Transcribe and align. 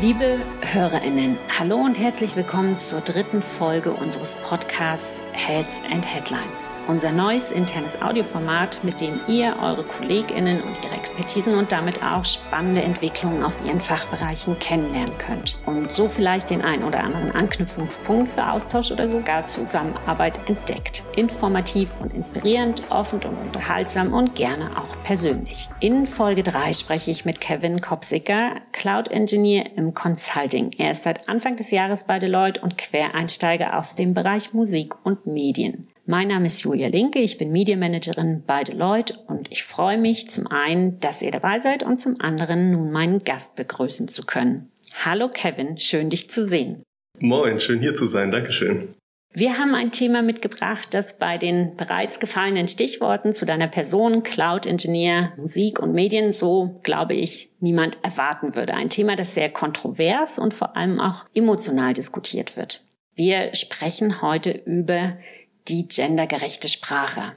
Liebe 0.00 0.38
Hörerinnen, 0.60 1.38
hallo 1.58 1.76
und 1.76 1.98
herzlich 1.98 2.36
willkommen 2.36 2.76
zur 2.76 3.00
dritten 3.00 3.40
Folge 3.40 3.94
unseres 3.94 4.34
Podcasts 4.34 5.22
Heads 5.36 5.82
and 5.90 6.04
Headlines. 6.04 6.72
Unser 6.88 7.12
neues 7.12 7.52
internes 7.52 8.00
Audioformat, 8.00 8.82
mit 8.82 9.00
dem 9.00 9.20
ihr 9.28 9.56
eure 9.62 9.84
KollegInnen 9.84 10.62
und 10.62 10.82
ihre 10.82 10.94
Expertisen 10.94 11.54
und 11.54 11.70
damit 11.70 12.02
auch 12.02 12.24
spannende 12.24 12.82
Entwicklungen 12.82 13.42
aus 13.44 13.62
ihren 13.62 13.80
Fachbereichen 13.80 14.58
kennenlernen 14.58 15.16
könnt 15.18 15.58
und 15.66 15.92
so 15.92 16.08
vielleicht 16.08 16.50
den 16.50 16.62
ein 16.62 16.82
oder 16.82 17.04
anderen 17.04 17.34
Anknüpfungspunkt 17.34 18.28
für 18.28 18.50
Austausch 18.50 18.90
oder 18.90 19.08
sogar 19.08 19.46
Zusammenarbeit 19.46 20.40
entdeckt. 20.48 21.04
Informativ 21.14 21.90
und 22.00 22.12
inspirierend, 22.12 22.82
offen 22.90 23.22
und 23.24 23.36
unterhaltsam 23.36 24.12
und 24.12 24.34
gerne 24.34 24.70
auch 24.78 25.02
persönlich. 25.02 25.68
In 25.80 26.06
Folge 26.06 26.42
3 26.42 26.72
spreche 26.72 27.10
ich 27.10 27.24
mit 27.24 27.40
Kevin 27.40 27.80
Kopsicker, 27.80 28.56
Cloud 28.72 29.08
Engineer 29.08 29.76
im 29.76 29.94
Consulting. 29.94 30.70
Er 30.78 30.92
ist 30.92 31.02
seit 31.02 31.28
Anfang 31.28 31.56
des 31.56 31.70
Jahres 31.70 32.04
bei 32.04 32.18
Deloitte 32.18 32.60
und 32.60 32.78
Quereinsteiger 32.78 33.76
aus 33.76 33.94
dem 33.94 34.14
Bereich 34.14 34.54
Musik 34.54 34.94
und 35.04 35.25
Medien. 35.26 35.88
Mein 36.06 36.28
Name 36.28 36.46
ist 36.46 36.62
Julia 36.62 36.88
Linke, 36.88 37.18
ich 37.18 37.36
bin 37.36 37.50
Medienmanagerin 37.50 38.44
bei 38.46 38.62
Deloitte 38.62 39.18
und 39.26 39.50
ich 39.50 39.64
freue 39.64 39.98
mich 39.98 40.30
zum 40.30 40.46
einen, 40.46 41.00
dass 41.00 41.22
ihr 41.22 41.32
dabei 41.32 41.58
seid 41.58 41.82
und 41.82 41.98
zum 41.98 42.20
anderen 42.20 42.70
nun 42.70 42.92
meinen 42.92 43.24
Gast 43.24 43.56
begrüßen 43.56 44.08
zu 44.08 44.24
können. 44.24 44.70
Hallo 45.04 45.28
Kevin, 45.28 45.78
schön 45.78 46.10
dich 46.10 46.30
zu 46.30 46.46
sehen. 46.46 46.82
Moin, 47.18 47.60
schön 47.60 47.80
hier 47.80 47.94
zu 47.94 48.06
sein, 48.06 48.30
Dankeschön. 48.30 48.94
Wir 49.32 49.58
haben 49.58 49.74
ein 49.74 49.92
Thema 49.92 50.22
mitgebracht, 50.22 50.94
das 50.94 51.18
bei 51.18 51.36
den 51.36 51.76
bereits 51.76 52.20
gefallenen 52.20 52.68
Stichworten 52.68 53.32
zu 53.32 53.44
deiner 53.44 53.68
Person, 53.68 54.22
Cloud 54.22 54.64
Engineer, 54.64 55.34
Musik 55.36 55.78
und 55.78 55.92
Medien, 55.92 56.32
so 56.32 56.80
glaube 56.82 57.12
ich, 57.12 57.50
niemand 57.60 57.98
erwarten 58.02 58.56
würde. 58.56 58.72
Ein 58.72 58.88
Thema, 58.88 59.14
das 59.14 59.34
sehr 59.34 59.50
kontrovers 59.50 60.38
und 60.38 60.54
vor 60.54 60.74
allem 60.74 61.00
auch 61.00 61.26
emotional 61.34 61.92
diskutiert 61.92 62.56
wird. 62.56 62.82
Wir 63.16 63.54
sprechen 63.54 64.20
heute 64.20 64.50
über 64.50 65.16
die 65.68 65.88
gendergerechte 65.88 66.68
Sprache. 66.68 67.32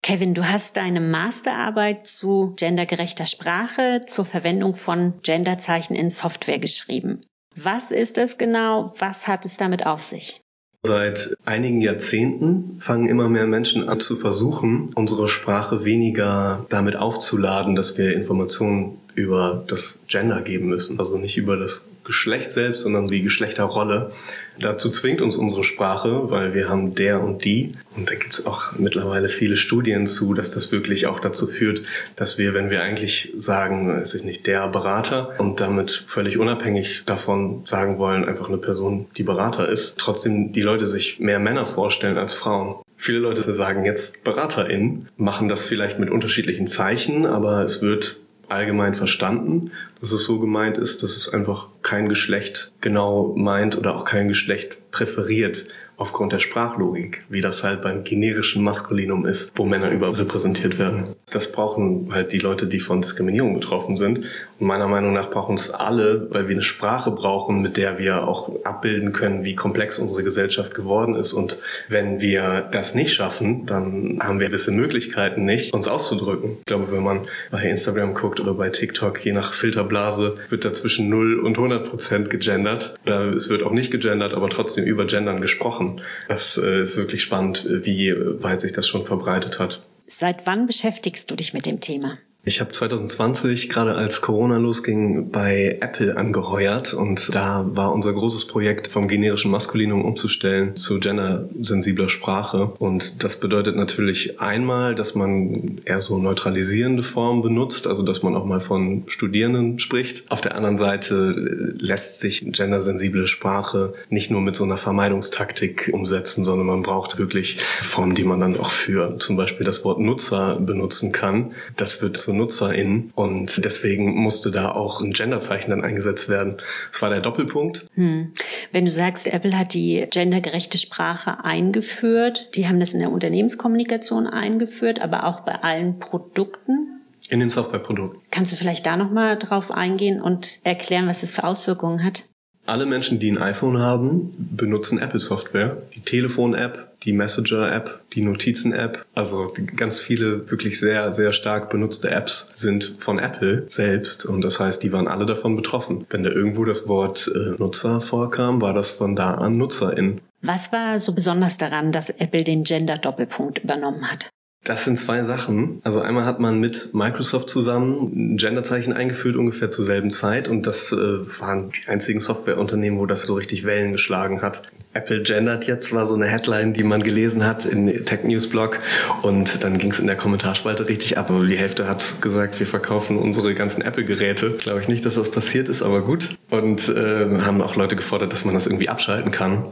Kevin, 0.00 0.32
du 0.32 0.48
hast 0.48 0.76
deine 0.76 1.00
Masterarbeit 1.00 2.06
zu 2.06 2.54
gendergerechter 2.56 3.26
Sprache 3.26 4.02
zur 4.06 4.24
Verwendung 4.26 4.76
von 4.76 5.14
Genderzeichen 5.22 5.96
in 5.96 6.08
Software 6.08 6.60
geschrieben. 6.60 7.20
Was 7.56 7.90
ist 7.90 8.16
es 8.16 8.38
genau? 8.38 8.94
Was 8.98 9.26
hat 9.26 9.44
es 9.44 9.56
damit 9.56 9.86
auf 9.86 10.02
sich? 10.02 10.40
Seit 10.86 11.36
einigen 11.44 11.80
Jahrzehnten 11.80 12.78
fangen 12.78 13.08
immer 13.08 13.28
mehr 13.28 13.46
Menschen 13.46 13.88
an 13.88 13.98
zu 13.98 14.14
versuchen, 14.14 14.92
unsere 14.94 15.28
Sprache 15.28 15.84
weniger 15.84 16.66
damit 16.68 16.94
aufzuladen, 16.94 17.74
dass 17.74 17.98
wir 17.98 18.14
Informationen 18.14 19.00
über 19.14 19.64
das 19.66 19.98
Gender 20.06 20.42
geben 20.42 20.68
müssen. 20.68 21.00
Also 21.00 21.16
nicht 21.16 21.38
über 21.38 21.56
das 21.56 21.86
Geschlecht 22.04 22.50
selbst, 22.50 22.82
sondern 22.82 23.08
die 23.08 23.22
Geschlechterrolle. 23.22 24.12
Dazu 24.58 24.90
zwingt 24.90 25.20
uns 25.20 25.36
unsere 25.36 25.64
Sprache, 25.64 26.30
weil 26.30 26.54
wir 26.54 26.68
haben 26.68 26.94
der 26.94 27.22
und 27.22 27.44
die. 27.44 27.74
Und 27.96 28.10
da 28.10 28.14
gibt 28.14 28.34
es 28.34 28.46
auch 28.46 28.72
mittlerweile 28.78 29.28
viele 29.28 29.56
Studien 29.56 30.06
zu, 30.06 30.34
dass 30.34 30.50
das 30.50 30.70
wirklich 30.70 31.06
auch 31.06 31.18
dazu 31.18 31.46
führt, 31.46 31.82
dass 32.14 32.38
wir, 32.38 32.54
wenn 32.54 32.70
wir 32.70 32.82
eigentlich 32.82 33.32
sagen, 33.38 33.90
es 34.00 34.14
ist 34.14 34.24
nicht 34.24 34.46
der 34.46 34.68
Berater 34.68 35.34
und 35.38 35.60
damit 35.60 35.90
völlig 35.90 36.38
unabhängig 36.38 37.02
davon 37.06 37.64
sagen 37.64 37.98
wollen, 37.98 38.24
einfach 38.24 38.48
eine 38.48 38.58
Person, 38.58 39.06
die 39.16 39.22
Berater 39.22 39.68
ist, 39.68 39.98
trotzdem 39.98 40.52
die 40.52 40.62
Leute 40.62 40.86
sich 40.86 41.18
mehr 41.18 41.38
Männer 41.38 41.66
vorstellen 41.66 42.18
als 42.18 42.34
Frauen. 42.34 42.76
Viele 42.96 43.18
Leute 43.18 43.42
sagen 43.52 43.84
jetzt 43.84 44.24
BeraterInnen, 44.24 45.08
machen 45.16 45.48
das 45.48 45.64
vielleicht 45.64 45.98
mit 45.98 46.10
unterschiedlichen 46.10 46.66
Zeichen, 46.66 47.26
aber 47.26 47.62
es 47.62 47.82
wird 47.82 48.20
allgemein 48.48 48.94
verstanden, 48.94 49.70
dass 50.00 50.12
es 50.12 50.24
so 50.24 50.38
gemeint 50.38 50.78
ist, 50.78 51.02
dass 51.02 51.16
es 51.16 51.28
einfach 51.28 51.68
kein 51.82 52.08
Geschlecht 52.08 52.72
genau 52.80 53.34
meint 53.36 53.76
oder 53.76 53.94
auch 53.96 54.04
kein 54.04 54.28
Geschlecht 54.28 54.90
präferiert 54.90 55.68
aufgrund 55.96 56.32
der 56.32 56.40
Sprachlogik, 56.40 57.24
wie 57.28 57.40
das 57.40 57.62
halt 57.62 57.82
beim 57.82 58.02
generischen 58.02 58.62
Maskulinum 58.62 59.26
ist, 59.26 59.52
wo 59.56 59.64
Männer 59.64 59.90
überrepräsentiert 59.90 60.78
werden. 60.78 61.14
Das 61.30 61.52
brauchen 61.52 62.12
halt 62.12 62.32
die 62.32 62.38
Leute, 62.38 62.66
die 62.66 62.80
von 62.80 63.00
Diskriminierung 63.00 63.54
betroffen 63.54 63.96
sind. 63.96 64.24
Und 64.58 64.66
meiner 64.66 64.88
Meinung 64.88 65.12
nach 65.12 65.30
brauchen 65.30 65.54
es 65.54 65.70
alle, 65.70 66.28
weil 66.30 66.48
wir 66.48 66.54
eine 66.54 66.62
Sprache 66.62 67.10
brauchen, 67.10 67.62
mit 67.62 67.76
der 67.76 67.98
wir 67.98 68.26
auch 68.26 68.64
abbilden 68.64 69.12
können, 69.12 69.44
wie 69.44 69.54
komplex 69.54 69.98
unsere 69.98 70.24
Gesellschaft 70.24 70.74
geworden 70.74 71.14
ist. 71.14 71.32
Und 71.32 71.60
wenn 71.88 72.20
wir 72.20 72.68
das 72.70 72.94
nicht 72.94 73.14
schaffen, 73.14 73.66
dann 73.66 74.18
haben 74.20 74.40
wir 74.40 74.48
gewisse 74.48 74.72
Möglichkeiten 74.72 75.44
nicht, 75.44 75.72
uns 75.72 75.86
auszudrücken. 75.86 76.56
Ich 76.58 76.64
glaube, 76.66 76.90
wenn 76.90 77.02
man 77.02 77.26
bei 77.50 77.62
Instagram 77.62 78.14
guckt 78.14 78.40
oder 78.40 78.54
bei 78.54 78.70
TikTok, 78.70 79.24
je 79.24 79.32
nach 79.32 79.52
Filterblase, 79.52 80.36
wird 80.48 80.64
da 80.64 80.72
zwischen 80.72 81.08
0 81.08 81.40
und 81.40 81.56
100 81.56 81.88
Prozent 81.88 82.30
gegendert. 82.30 82.96
Es 83.04 83.48
wird 83.48 83.62
auch 83.62 83.72
nicht 83.72 83.90
gegendert, 83.90 84.34
aber 84.34 84.48
trotzdem 84.48 84.84
über 84.84 85.04
Gendern 85.06 85.40
gesprochen 85.40 85.83
machen. 85.84 86.02
Das 86.28 86.56
äh, 86.56 86.82
ist 86.82 86.96
wirklich 86.96 87.22
spannend, 87.22 87.66
wie 87.68 88.12
weit 88.42 88.60
sich 88.60 88.72
das 88.72 88.86
schon 88.88 89.04
verbreitet 89.04 89.58
hat. 89.58 89.86
Seit 90.06 90.46
wann 90.46 90.66
beschäftigst 90.66 91.30
du 91.30 91.36
dich 91.36 91.54
mit 91.54 91.66
dem 91.66 91.80
Thema? 91.80 92.18
Ich 92.46 92.60
habe 92.60 92.72
2020, 92.72 93.70
gerade 93.70 93.94
als 93.94 94.20
Corona 94.20 94.58
losging, 94.58 95.30
bei 95.30 95.78
Apple 95.80 96.14
angeheuert 96.14 96.92
und 96.92 97.34
da 97.34 97.64
war 97.70 97.90
unser 97.90 98.12
großes 98.12 98.46
Projekt 98.46 98.86
vom 98.86 99.08
generischen 99.08 99.50
Maskulinum 99.50 100.04
umzustellen 100.04 100.76
zu 100.76 101.00
gendersensibler 101.00 102.10
Sprache. 102.10 102.74
Und 102.78 103.24
das 103.24 103.40
bedeutet 103.40 103.76
natürlich 103.76 104.40
einmal, 104.40 104.94
dass 104.94 105.14
man 105.14 105.80
eher 105.86 106.02
so 106.02 106.18
neutralisierende 106.18 107.02
Formen 107.02 107.40
benutzt, 107.40 107.86
also 107.86 108.02
dass 108.02 108.22
man 108.22 108.36
auch 108.36 108.44
mal 108.44 108.60
von 108.60 109.04
Studierenden 109.06 109.78
spricht. 109.78 110.30
Auf 110.30 110.42
der 110.42 110.54
anderen 110.54 110.76
Seite 110.76 111.74
lässt 111.78 112.20
sich 112.20 112.44
gendersensible 112.52 113.26
Sprache 113.26 113.94
nicht 114.10 114.30
nur 114.30 114.42
mit 114.42 114.54
so 114.54 114.64
einer 114.64 114.76
Vermeidungstaktik 114.76 115.88
umsetzen, 115.94 116.44
sondern 116.44 116.66
man 116.66 116.82
braucht 116.82 117.16
wirklich 117.16 117.58
Formen, 117.62 118.14
die 118.14 118.24
man 118.24 118.40
dann 118.40 118.60
auch 118.60 118.70
für 118.70 119.18
zum 119.18 119.38
Beispiel 119.38 119.64
das 119.64 119.82
Wort 119.86 119.98
Nutzer 119.98 120.56
benutzen 120.60 121.10
kann. 121.10 121.52
Das 121.76 122.02
wird 122.02 122.18
so 122.18 122.33
NutzerInnen 122.36 123.12
und 123.14 123.64
deswegen 123.64 124.14
musste 124.14 124.50
da 124.50 124.70
auch 124.72 125.00
ein 125.00 125.12
Genderzeichen 125.12 125.70
dann 125.70 125.82
eingesetzt 125.82 126.28
werden. 126.28 126.56
Das 126.92 127.02
war 127.02 127.10
der 127.10 127.20
Doppelpunkt. 127.20 127.86
Hm. 127.94 128.32
Wenn 128.72 128.84
du 128.84 128.90
sagst, 128.90 129.26
Apple 129.26 129.58
hat 129.58 129.74
die 129.74 130.06
gendergerechte 130.10 130.78
Sprache 130.78 131.44
eingeführt, 131.44 132.56
die 132.56 132.68
haben 132.68 132.80
das 132.80 132.94
in 132.94 133.00
der 133.00 133.10
Unternehmenskommunikation 133.10 134.26
eingeführt, 134.26 135.00
aber 135.00 135.24
auch 135.26 135.40
bei 135.40 135.54
allen 135.62 135.98
Produkten. 135.98 137.00
In 137.30 137.40
den 137.40 137.50
Softwareprodukten. 137.50 138.20
Kannst 138.30 138.52
du 138.52 138.56
vielleicht 138.56 138.84
da 138.84 138.96
nochmal 138.96 139.38
drauf 139.38 139.70
eingehen 139.70 140.20
und 140.20 140.60
erklären, 140.62 141.06
was 141.06 141.22
es 141.22 141.34
für 141.34 141.44
Auswirkungen 141.44 142.04
hat? 142.04 142.24
Alle 142.66 142.86
Menschen, 142.86 143.18
die 143.18 143.30
ein 143.30 143.38
iPhone 143.38 143.78
haben, 143.78 144.34
benutzen 144.38 144.98
Apple-Software. 144.98 145.82
Die 145.94 146.00
Telefon-App, 146.00 146.98
die 147.02 147.12
Messenger-App, 147.12 148.00
die 148.14 148.22
Notizen-App. 148.22 149.04
Also 149.14 149.52
ganz 149.76 150.00
viele 150.00 150.50
wirklich 150.50 150.80
sehr, 150.80 151.12
sehr 151.12 151.32
stark 151.32 151.68
benutzte 151.68 152.10
Apps 152.10 152.50
sind 152.54 152.96
von 152.98 153.18
Apple 153.18 153.64
selbst. 153.66 154.24
Und 154.24 154.42
das 154.42 154.60
heißt, 154.60 154.82
die 154.82 154.92
waren 154.92 155.08
alle 155.08 155.26
davon 155.26 155.56
betroffen. 155.56 156.06
Wenn 156.08 156.24
da 156.24 156.30
irgendwo 156.30 156.64
das 156.64 156.88
Wort 156.88 157.30
äh, 157.34 157.50
Nutzer 157.58 158.00
vorkam, 158.00 158.62
war 158.62 158.72
das 158.72 158.90
von 158.90 159.14
da 159.14 159.34
an 159.34 159.58
Nutzerin. 159.58 160.22
Was 160.40 160.72
war 160.72 160.98
so 160.98 161.14
besonders 161.14 161.58
daran, 161.58 161.92
dass 161.92 162.10
Apple 162.10 162.44
den 162.44 162.64
Gender-Doppelpunkt 162.64 163.58
übernommen 163.58 164.10
hat? 164.10 164.30
Das 164.64 164.84
sind 164.84 164.98
zwei 164.98 165.24
Sachen. 165.24 165.82
Also 165.84 166.00
einmal 166.00 166.24
hat 166.24 166.40
man 166.40 166.58
mit 166.58 166.94
Microsoft 166.94 167.50
zusammen 167.50 168.32
ein 168.32 168.36
Genderzeichen 168.38 168.94
eingeführt, 168.94 169.36
ungefähr 169.36 169.68
zur 169.68 169.84
selben 169.84 170.10
Zeit. 170.10 170.48
Und 170.48 170.66
das 170.66 170.90
äh, 170.90 170.96
waren 170.96 171.70
die 171.70 171.86
einzigen 171.86 172.18
Softwareunternehmen, 172.18 172.98
wo 172.98 173.04
das 173.04 173.22
so 173.22 173.34
richtig 173.34 173.64
Wellen 173.64 173.92
geschlagen 173.92 174.40
hat. 174.40 174.62
Apple 174.94 175.22
gendert 175.22 175.66
jetzt 175.66 175.92
war 175.92 176.06
so 176.06 176.14
eine 176.14 176.24
Headline, 176.24 176.72
die 176.72 176.82
man 176.82 177.02
gelesen 177.02 177.44
hat 177.44 177.66
in 177.66 178.06
Tech 178.06 178.24
News 178.24 178.48
Blog. 178.48 178.78
Und 179.20 179.62
dann 179.62 179.76
ging 179.76 179.90
es 179.90 179.98
in 179.98 180.06
der 180.06 180.16
Kommentarspalte 180.16 180.88
richtig 180.88 181.18
ab. 181.18 181.28
Aber 181.28 181.44
die 181.44 181.58
Hälfte 181.58 181.86
hat 181.86 182.22
gesagt, 182.22 182.58
wir 182.58 182.66
verkaufen 182.66 183.18
unsere 183.18 183.52
ganzen 183.52 183.82
Apple-Geräte. 183.82 184.52
Glaube 184.52 184.80
ich 184.80 184.88
nicht, 184.88 185.04
dass 185.04 185.14
das 185.14 185.30
passiert 185.30 185.68
ist, 185.68 185.82
aber 185.82 186.00
gut. 186.00 186.38
Und 186.48 186.88
äh, 186.88 187.40
haben 187.42 187.60
auch 187.60 187.76
Leute 187.76 187.96
gefordert, 187.96 188.32
dass 188.32 188.46
man 188.46 188.54
das 188.54 188.66
irgendwie 188.66 188.88
abschalten 188.88 189.30
kann. 189.30 189.64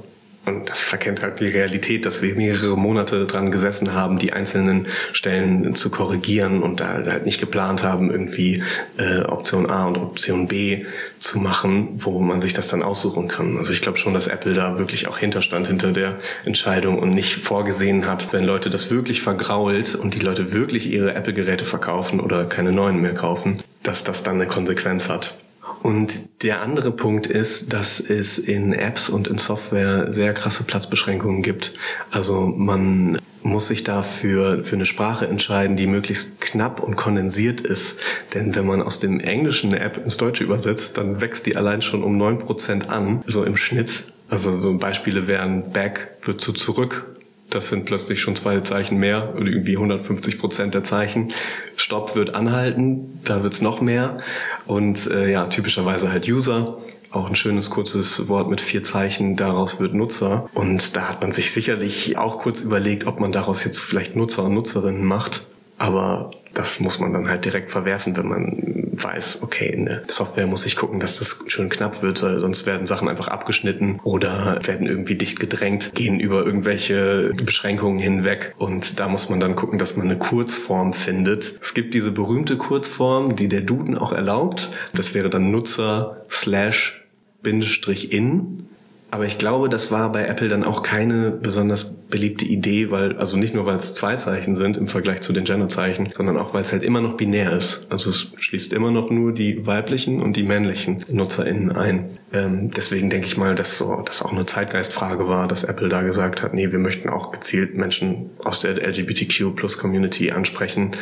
Und 0.44 0.68
das 0.68 0.80
verkennt 0.80 1.22
halt 1.22 1.38
die 1.38 1.46
Realität, 1.46 2.04
dass 2.04 2.20
wir 2.20 2.34
mehrere 2.34 2.76
Monate 2.76 3.26
dran 3.26 3.52
gesessen 3.52 3.92
haben, 3.92 4.18
die 4.18 4.32
einzelnen 4.32 4.88
Stellen 5.12 5.76
zu 5.76 5.88
korrigieren 5.88 6.62
und 6.64 6.80
da 6.80 6.88
halt 6.88 7.24
nicht 7.26 7.38
geplant 7.38 7.84
haben, 7.84 8.10
irgendwie 8.10 8.64
äh, 8.98 9.20
Option 9.20 9.70
A 9.70 9.86
und 9.86 9.98
Option 9.98 10.48
B 10.48 10.84
zu 11.18 11.38
machen, 11.38 11.90
wo 11.98 12.18
man 12.18 12.40
sich 12.40 12.54
das 12.54 12.66
dann 12.66 12.82
aussuchen 12.82 13.28
kann. 13.28 13.56
Also 13.56 13.72
ich 13.72 13.82
glaube 13.82 13.98
schon, 13.98 14.14
dass 14.14 14.26
Apple 14.26 14.54
da 14.54 14.78
wirklich 14.78 15.06
auch 15.06 15.16
hinterstand 15.16 15.68
hinter 15.68 15.92
der 15.92 16.18
Entscheidung 16.44 16.98
und 16.98 17.14
nicht 17.14 17.34
vorgesehen 17.34 18.08
hat, 18.08 18.32
wenn 18.32 18.42
Leute 18.42 18.68
das 18.68 18.90
wirklich 18.90 19.22
vergrault 19.22 19.94
und 19.94 20.14
die 20.14 20.20
Leute 20.20 20.52
wirklich 20.52 20.90
ihre 20.90 21.14
Apple-Geräte 21.14 21.64
verkaufen 21.64 22.18
oder 22.18 22.46
keine 22.46 22.72
neuen 22.72 23.00
mehr 23.00 23.14
kaufen, 23.14 23.62
dass 23.84 24.02
das 24.02 24.24
dann 24.24 24.36
eine 24.36 24.46
Konsequenz 24.46 25.08
hat. 25.08 25.38
Und 25.82 26.42
der 26.44 26.60
andere 26.60 26.92
Punkt 26.92 27.26
ist, 27.26 27.72
dass 27.72 27.98
es 27.98 28.38
in 28.38 28.72
Apps 28.72 29.08
und 29.08 29.26
in 29.26 29.38
Software 29.38 30.12
sehr 30.12 30.32
krasse 30.32 30.62
Platzbeschränkungen 30.62 31.42
gibt. 31.42 31.74
Also 32.10 32.46
man 32.46 33.18
muss 33.42 33.66
sich 33.66 33.82
dafür 33.82 34.64
für 34.64 34.76
eine 34.76 34.86
Sprache 34.86 35.26
entscheiden, 35.26 35.76
die 35.76 35.88
möglichst 35.88 36.40
knapp 36.40 36.80
und 36.80 36.94
kondensiert 36.94 37.60
ist. 37.60 37.98
Denn 38.34 38.54
wenn 38.54 38.64
man 38.64 38.80
aus 38.80 39.00
dem 39.00 39.18
Englischen 39.18 39.72
eine 39.72 39.80
App 39.80 39.98
ins 39.98 40.16
Deutsche 40.16 40.44
übersetzt, 40.44 40.98
dann 40.98 41.20
wächst 41.20 41.46
die 41.46 41.56
allein 41.56 41.82
schon 41.82 42.04
um 42.04 42.16
neun 42.16 42.38
Prozent 42.38 42.88
an, 42.88 43.24
so 43.26 43.42
im 43.42 43.56
Schnitt. 43.56 44.04
Also 44.30 44.58
so 44.60 44.78
Beispiele 44.78 45.26
wären 45.26 45.72
back 45.72 46.16
wird 46.22 46.40
zu 46.40 46.52
zurück. 46.52 47.11
Das 47.54 47.68
sind 47.68 47.84
plötzlich 47.84 48.20
schon 48.20 48.34
zwei 48.34 48.60
Zeichen 48.60 48.98
mehr, 48.98 49.34
oder 49.36 49.46
irgendwie 49.46 49.76
150 49.76 50.38
Prozent 50.38 50.74
der 50.74 50.82
Zeichen. 50.82 51.32
Stopp 51.76 52.16
wird 52.16 52.34
anhalten, 52.34 53.20
da 53.24 53.42
wird's 53.42 53.60
noch 53.60 53.80
mehr. 53.80 54.18
Und 54.66 55.06
äh, 55.10 55.30
ja, 55.30 55.46
typischerweise 55.46 56.10
halt 56.10 56.26
User 56.28 56.78
auch 57.10 57.28
ein 57.28 57.34
schönes 57.34 57.68
kurzes 57.68 58.28
Wort 58.28 58.48
mit 58.48 58.60
vier 58.60 58.82
Zeichen, 58.82 59.36
daraus 59.36 59.80
wird 59.80 59.92
Nutzer. 59.92 60.48
Und 60.54 60.96
da 60.96 61.10
hat 61.10 61.20
man 61.20 61.30
sich 61.30 61.52
sicherlich 61.52 62.16
auch 62.16 62.38
kurz 62.38 62.62
überlegt, 62.62 63.06
ob 63.06 63.20
man 63.20 63.32
daraus 63.32 63.64
jetzt 63.64 63.84
vielleicht 63.84 64.16
Nutzer 64.16 64.44
und 64.44 64.54
Nutzerinnen 64.54 65.04
macht. 65.04 65.42
Aber 65.82 66.30
das 66.54 66.78
muss 66.78 67.00
man 67.00 67.12
dann 67.12 67.28
halt 67.28 67.44
direkt 67.44 67.72
verwerfen, 67.72 68.16
wenn 68.16 68.28
man 68.28 68.92
weiß, 68.92 69.42
okay, 69.42 69.66
in 69.66 69.86
der 69.86 70.02
Software 70.06 70.46
muss 70.46 70.64
ich 70.64 70.76
gucken, 70.76 71.00
dass 71.00 71.18
das 71.18 71.42
schön 71.48 71.70
knapp 71.70 72.04
wird, 72.04 72.18
sonst 72.18 72.66
werden 72.66 72.86
Sachen 72.86 73.08
einfach 73.08 73.26
abgeschnitten 73.26 73.98
oder 74.04 74.60
werden 74.62 74.86
irgendwie 74.86 75.16
dicht 75.16 75.40
gedrängt, 75.40 75.96
gehen 75.96 76.20
über 76.20 76.46
irgendwelche 76.46 77.32
Beschränkungen 77.44 77.98
hinweg 77.98 78.54
und 78.58 79.00
da 79.00 79.08
muss 79.08 79.28
man 79.28 79.40
dann 79.40 79.56
gucken, 79.56 79.80
dass 79.80 79.96
man 79.96 80.08
eine 80.08 80.18
Kurzform 80.18 80.92
findet. 80.92 81.58
Es 81.60 81.74
gibt 81.74 81.94
diese 81.94 82.12
berühmte 82.12 82.58
Kurzform, 82.58 83.34
die 83.34 83.48
der 83.48 83.62
Duden 83.62 83.98
auch 83.98 84.12
erlaubt. 84.12 84.70
Das 84.94 85.14
wäre 85.14 85.30
dann 85.30 85.50
Nutzer 85.50 86.26
slash 86.30 87.04
Bindestrich 87.42 88.12
in. 88.12 88.68
Aber 89.12 89.26
ich 89.26 89.36
glaube, 89.36 89.68
das 89.68 89.90
war 89.90 90.10
bei 90.10 90.24
Apple 90.24 90.48
dann 90.48 90.64
auch 90.64 90.82
keine 90.82 91.32
besonders 91.32 91.84
beliebte 91.84 92.46
Idee, 92.46 92.90
weil, 92.90 93.18
also 93.18 93.36
nicht 93.36 93.52
nur 93.52 93.66
weil 93.66 93.76
es 93.76 93.94
zwei 93.94 94.16
Zeichen 94.16 94.56
sind 94.56 94.78
im 94.78 94.88
Vergleich 94.88 95.20
zu 95.20 95.34
den 95.34 95.44
Genderzeichen, 95.44 96.08
sondern 96.12 96.38
auch 96.38 96.54
weil 96.54 96.62
es 96.62 96.72
halt 96.72 96.82
immer 96.82 97.02
noch 97.02 97.18
binär 97.18 97.52
ist. 97.52 97.86
Also 97.90 98.08
es 98.08 98.32
schließt 98.38 98.72
immer 98.72 98.90
noch 98.90 99.10
nur 99.10 99.34
die 99.34 99.66
weiblichen 99.66 100.22
und 100.22 100.36
die 100.36 100.44
männlichen 100.44 101.04
NutzerInnen 101.10 101.72
ein. 101.72 102.16
Ähm, 102.32 102.70
deswegen 102.70 103.10
denke 103.10 103.26
ich 103.26 103.36
mal, 103.36 103.54
dass 103.54 103.76
so, 103.76 104.02
das 104.02 104.22
auch 104.22 104.32
eine 104.32 104.46
Zeitgeistfrage 104.46 105.28
war, 105.28 105.46
dass 105.46 105.64
Apple 105.64 105.90
da 105.90 106.00
gesagt 106.00 106.42
hat, 106.42 106.54
nee, 106.54 106.72
wir 106.72 106.78
möchten 106.78 107.10
auch 107.10 107.32
gezielt 107.32 107.76
Menschen 107.76 108.30
aus 108.42 108.62
der 108.62 108.76
LGBTQ 108.76 109.54
Plus 109.54 109.76
Community 109.76 110.30
ansprechen 110.30 110.92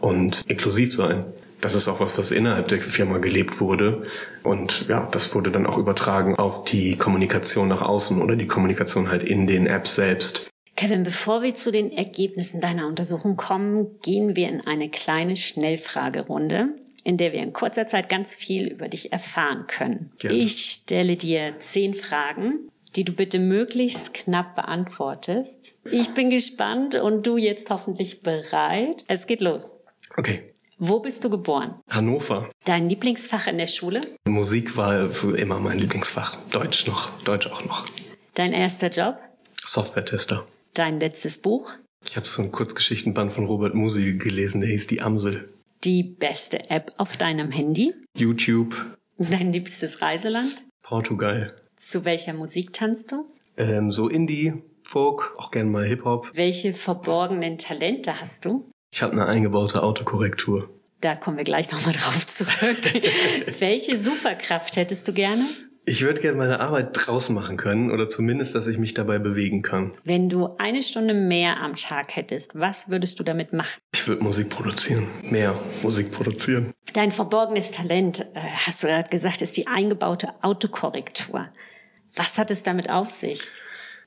und 0.00 0.42
inklusiv 0.48 0.92
sein 0.92 1.24
das 1.60 1.74
ist 1.74 1.88
auch 1.88 2.00
was, 2.00 2.18
was 2.18 2.30
innerhalb 2.30 2.68
der 2.68 2.80
Firma 2.80 3.18
gelebt 3.18 3.60
wurde. 3.60 4.06
Und 4.42 4.88
ja, 4.88 5.08
das 5.10 5.34
wurde 5.34 5.50
dann 5.50 5.66
auch 5.66 5.78
übertragen 5.78 6.36
auf 6.36 6.64
die 6.64 6.96
Kommunikation 6.96 7.68
nach 7.68 7.82
außen 7.82 8.20
oder 8.22 8.36
die 8.36 8.46
Kommunikation 8.46 9.08
halt 9.08 9.22
in 9.22 9.46
den 9.46 9.66
Apps 9.66 9.94
selbst. 9.94 10.50
Kevin, 10.76 11.02
bevor 11.02 11.42
wir 11.42 11.54
zu 11.54 11.72
den 11.72 11.92
Ergebnissen 11.92 12.60
deiner 12.60 12.86
Untersuchung 12.86 13.36
kommen, 13.36 13.98
gehen 14.02 14.36
wir 14.36 14.48
in 14.48 14.62
eine 14.62 14.88
kleine 14.88 15.36
Schnellfragerunde, 15.36 16.68
in 17.04 17.18
der 17.18 17.32
wir 17.32 17.40
in 17.40 17.52
kurzer 17.52 17.86
Zeit 17.86 18.08
ganz 18.08 18.34
viel 18.34 18.66
über 18.66 18.88
dich 18.88 19.12
erfahren 19.12 19.66
können. 19.66 20.12
Gerne. 20.18 20.38
Ich 20.38 20.52
stelle 20.52 21.16
dir 21.16 21.54
zehn 21.58 21.94
Fragen, 21.94 22.70
die 22.96 23.04
du 23.04 23.12
bitte 23.12 23.38
möglichst 23.38 24.14
knapp 24.14 24.54
beantwortest. 24.54 25.76
Ich 25.84 26.14
bin 26.14 26.30
gespannt 26.30 26.94
und 26.94 27.26
du 27.26 27.36
jetzt 27.36 27.68
hoffentlich 27.70 28.22
bereit. 28.22 29.04
Es 29.06 29.26
geht 29.26 29.42
los. 29.42 29.76
Okay. 30.16 30.49
Wo 30.82 30.98
bist 31.00 31.22
du 31.24 31.28
geboren? 31.28 31.74
Hannover. 31.90 32.48
Dein 32.64 32.88
Lieblingsfach 32.88 33.46
in 33.46 33.58
der 33.58 33.66
Schule? 33.66 34.00
Musik 34.26 34.78
war 34.78 35.10
immer 35.34 35.60
mein 35.60 35.78
Lieblingsfach. 35.78 36.40
Deutsch 36.50 36.86
noch, 36.86 37.10
Deutsch 37.22 37.46
auch 37.48 37.62
noch. 37.66 37.86
Dein 38.32 38.54
erster 38.54 38.88
Job? 38.88 39.18
Software-Tester. 39.66 40.46
Dein 40.72 40.98
letztes 40.98 41.36
Buch? 41.36 41.74
Ich 42.08 42.16
habe 42.16 42.26
so 42.26 42.40
einen 42.40 42.50
Kurzgeschichtenband 42.50 43.30
von 43.30 43.44
Robert 43.44 43.74
Musi 43.74 44.14
gelesen, 44.14 44.62
der 44.62 44.70
hieß 44.70 44.86
Die 44.86 45.02
Amsel. 45.02 45.52
Die 45.84 46.02
beste 46.02 46.70
App 46.70 46.94
auf 46.96 47.18
deinem 47.18 47.50
Handy? 47.50 47.92
YouTube. 48.16 48.74
Dein 49.18 49.52
liebstes 49.52 50.00
Reiseland? 50.00 50.64
Portugal. 50.82 51.54
Zu 51.76 52.06
welcher 52.06 52.32
Musik 52.32 52.72
tanzt 52.72 53.12
du? 53.12 53.26
Ähm, 53.58 53.92
so 53.92 54.08
Indie, 54.08 54.54
Folk, 54.82 55.34
auch 55.36 55.50
gern 55.50 55.70
mal 55.70 55.84
Hip-Hop. 55.84 56.30
Welche 56.32 56.72
verborgenen 56.72 57.58
Talente 57.58 58.18
hast 58.18 58.46
du? 58.46 58.70
Ich 58.92 59.02
habe 59.02 59.12
eine 59.12 59.26
eingebaute 59.26 59.82
Autokorrektur. 59.82 60.68
Da 61.00 61.14
kommen 61.14 61.36
wir 61.36 61.44
gleich 61.44 61.70
nochmal 61.70 61.94
drauf 61.94 62.26
zurück. 62.26 62.78
Welche 63.58 63.98
Superkraft 63.98 64.76
hättest 64.76 65.08
du 65.08 65.12
gerne? 65.12 65.44
Ich 65.86 66.02
würde 66.02 66.20
gerne 66.20 66.36
meine 66.36 66.60
Arbeit 66.60 66.90
draußen 66.92 67.34
machen 67.34 67.56
können 67.56 67.90
oder 67.90 68.08
zumindest, 68.08 68.54
dass 68.54 68.66
ich 68.66 68.76
mich 68.76 68.92
dabei 68.92 69.18
bewegen 69.18 69.62
kann. 69.62 69.92
Wenn 70.04 70.28
du 70.28 70.48
eine 70.58 70.82
Stunde 70.82 71.14
mehr 71.14 71.60
am 71.60 71.74
Tag 71.74 72.14
hättest, 72.16 72.58
was 72.58 72.90
würdest 72.90 73.18
du 73.18 73.24
damit 73.24 73.54
machen? 73.54 73.80
Ich 73.94 74.06
würde 74.06 74.22
Musik 74.22 74.50
produzieren, 74.50 75.06
mehr 75.30 75.58
Musik 75.82 76.12
produzieren. 76.12 76.72
Dein 76.92 77.12
verborgenes 77.12 77.70
Talent, 77.70 78.20
äh, 78.20 78.40
hast 78.66 78.82
du 78.82 78.88
gerade 78.88 79.08
gesagt, 79.08 79.40
ist 79.40 79.56
die 79.56 79.68
eingebaute 79.68 80.28
Autokorrektur. 80.42 81.48
Was 82.14 82.36
hat 82.36 82.50
es 82.50 82.62
damit 82.62 82.90
auf 82.90 83.08
sich? 83.08 83.42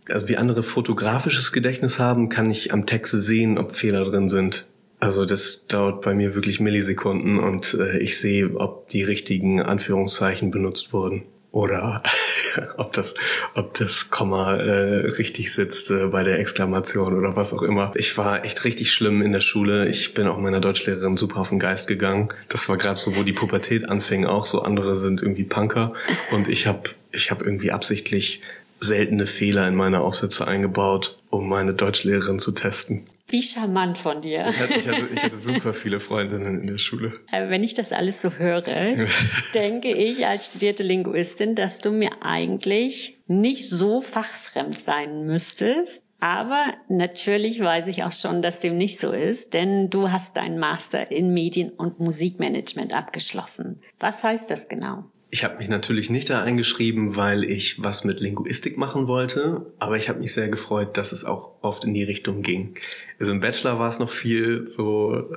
Also 0.10 0.28
wie 0.28 0.38
andere 0.38 0.64
fotografisches 0.64 1.52
Gedächtnis 1.52 1.98
haben, 1.98 2.30
kann 2.30 2.52
ich 2.52 2.72
am 2.72 2.86
Text 2.86 3.14
sehen, 3.14 3.58
ob 3.58 3.72
Fehler 3.72 4.06
drin 4.06 4.30
sind. 4.30 4.68
Also 5.04 5.26
das 5.26 5.68
dauert 5.68 6.00
bei 6.00 6.14
mir 6.14 6.34
wirklich 6.34 6.62
Millisekunden 6.62 7.38
und 7.38 7.74
äh, 7.74 7.98
ich 7.98 8.18
sehe, 8.18 8.56
ob 8.56 8.88
die 8.88 9.04
richtigen 9.04 9.62
Anführungszeichen 9.62 10.50
benutzt 10.50 10.94
wurden 10.94 11.24
oder 11.52 12.02
ob 12.78 12.94
das, 12.94 13.14
ob 13.54 13.74
das 13.74 14.12
Komma 14.12 14.56
äh, 14.56 15.08
richtig 15.08 15.52
sitzt 15.52 15.92
äh, 15.92 16.06
bei 16.06 16.24
der 16.24 16.40
Exklamation 16.40 17.18
oder 17.18 17.36
was 17.36 17.52
auch 17.52 17.64
immer. 17.64 17.92
Ich 17.96 18.18
war 18.18 18.46
echt 18.46 18.64
richtig 18.64 18.94
schlimm 18.94 19.22
in 19.22 19.34
der 19.34 19.42
Schule. 19.42 19.90
Ich 19.90 20.14
bin 20.14 20.26
auch 20.26 20.38
meiner 20.38 20.62
Deutschlehrerin 20.62 21.18
super 21.18 21.42
auf 21.42 21.50
den 21.50 21.60
Geist 21.60 21.90
gegangen. 21.90 22.30
Das 22.48 22.70
war 22.70 22.78
gerade 22.78 22.98
so, 22.98 23.18
wo 23.18 23.24
die 23.24 23.34
Pubertät 23.34 23.90
anfing. 23.90 24.26
Auch 24.26 24.46
so 24.46 24.62
andere 24.62 24.96
sind 24.96 25.22
irgendwie 25.22 25.44
Punker 25.44 25.96
und 26.32 26.48
ich 26.48 26.66
habe 26.66 26.92
ich 27.12 27.30
hab 27.30 27.42
irgendwie 27.42 27.74
absichtlich 27.74 28.42
seltene 28.80 29.26
Fehler 29.26 29.68
in 29.68 29.76
meine 29.76 30.00
Aufsätze 30.00 30.48
eingebaut, 30.48 31.20
um 31.34 31.50
meine 31.50 31.74
Deutschlehrerin 31.74 32.40
zu 32.40 32.52
testen. 32.52 33.08
Wie 33.28 33.42
charmant 33.42 33.98
von 33.98 34.22
dir. 34.22 34.48
Ich 34.50 34.60
hatte, 34.60 34.74
ich 34.76 34.88
hatte, 34.88 35.08
ich 35.14 35.24
hatte 35.24 35.38
super 35.38 35.74
viele 35.74 36.00
Freundinnen 36.00 36.62
in 36.62 36.68
der 36.68 36.78
Schule. 36.78 37.14
wenn 37.32 37.64
ich 37.64 37.74
das 37.74 37.92
alles 37.92 38.22
so 38.22 38.34
höre, 38.34 38.62
denke 39.54 39.94
ich 39.94 40.28
als 40.28 40.48
studierte 40.48 40.84
Linguistin, 40.84 41.56
dass 41.56 41.80
du 41.80 41.92
mir 41.92 42.12
eigentlich 42.22 43.18
nicht 43.28 43.68
so 43.68 44.02
fachfremd 44.02 44.80
sein 44.80 45.24
müsstest. 45.24 46.04
Aber 46.20 46.66
natürlich 46.88 47.60
weiß 47.60 47.88
ich 47.88 48.04
auch 48.04 48.14
schon, 48.14 48.42
dass 48.42 48.62
dem 48.62 48.78
nicht 48.78 49.00
so 49.00 49.12
ist, 49.12 49.54
denn 49.54 49.90
du 49.90 50.12
hast 50.12 50.38
deinen 50.38 50.58
Master 50.58 51.12
in 51.12 51.34
Medien- 51.34 51.72
und 51.72 52.00
Musikmanagement 52.00 52.96
abgeschlossen. 52.96 53.82
Was 54.00 54.24
heißt 54.24 54.50
das 54.50 54.70
genau? 54.70 55.04
Ich 55.34 55.44
habe 55.44 55.58
mich 55.58 55.68
natürlich 55.68 56.12
nicht 56.12 56.30
da 56.30 56.44
eingeschrieben, 56.44 57.16
weil 57.16 57.44
ich 57.44 57.82
was 57.82 58.04
mit 58.04 58.20
Linguistik 58.20 58.78
machen 58.78 59.08
wollte, 59.08 59.66
aber 59.80 59.98
ich 59.98 60.08
habe 60.08 60.20
mich 60.20 60.32
sehr 60.32 60.48
gefreut, 60.48 60.96
dass 60.96 61.12
es 61.12 61.26
auch 61.26 61.54
oft 61.64 61.86
in 61.86 61.96
die 61.96 62.04
Richtung 62.04 62.44
ging. 62.44 62.76
Also 63.20 63.32
im 63.32 63.40
Bachelor 63.40 63.80
war 63.80 63.90
es 63.90 63.98
noch 63.98 64.12
viel 64.12 64.68
so 64.68 65.32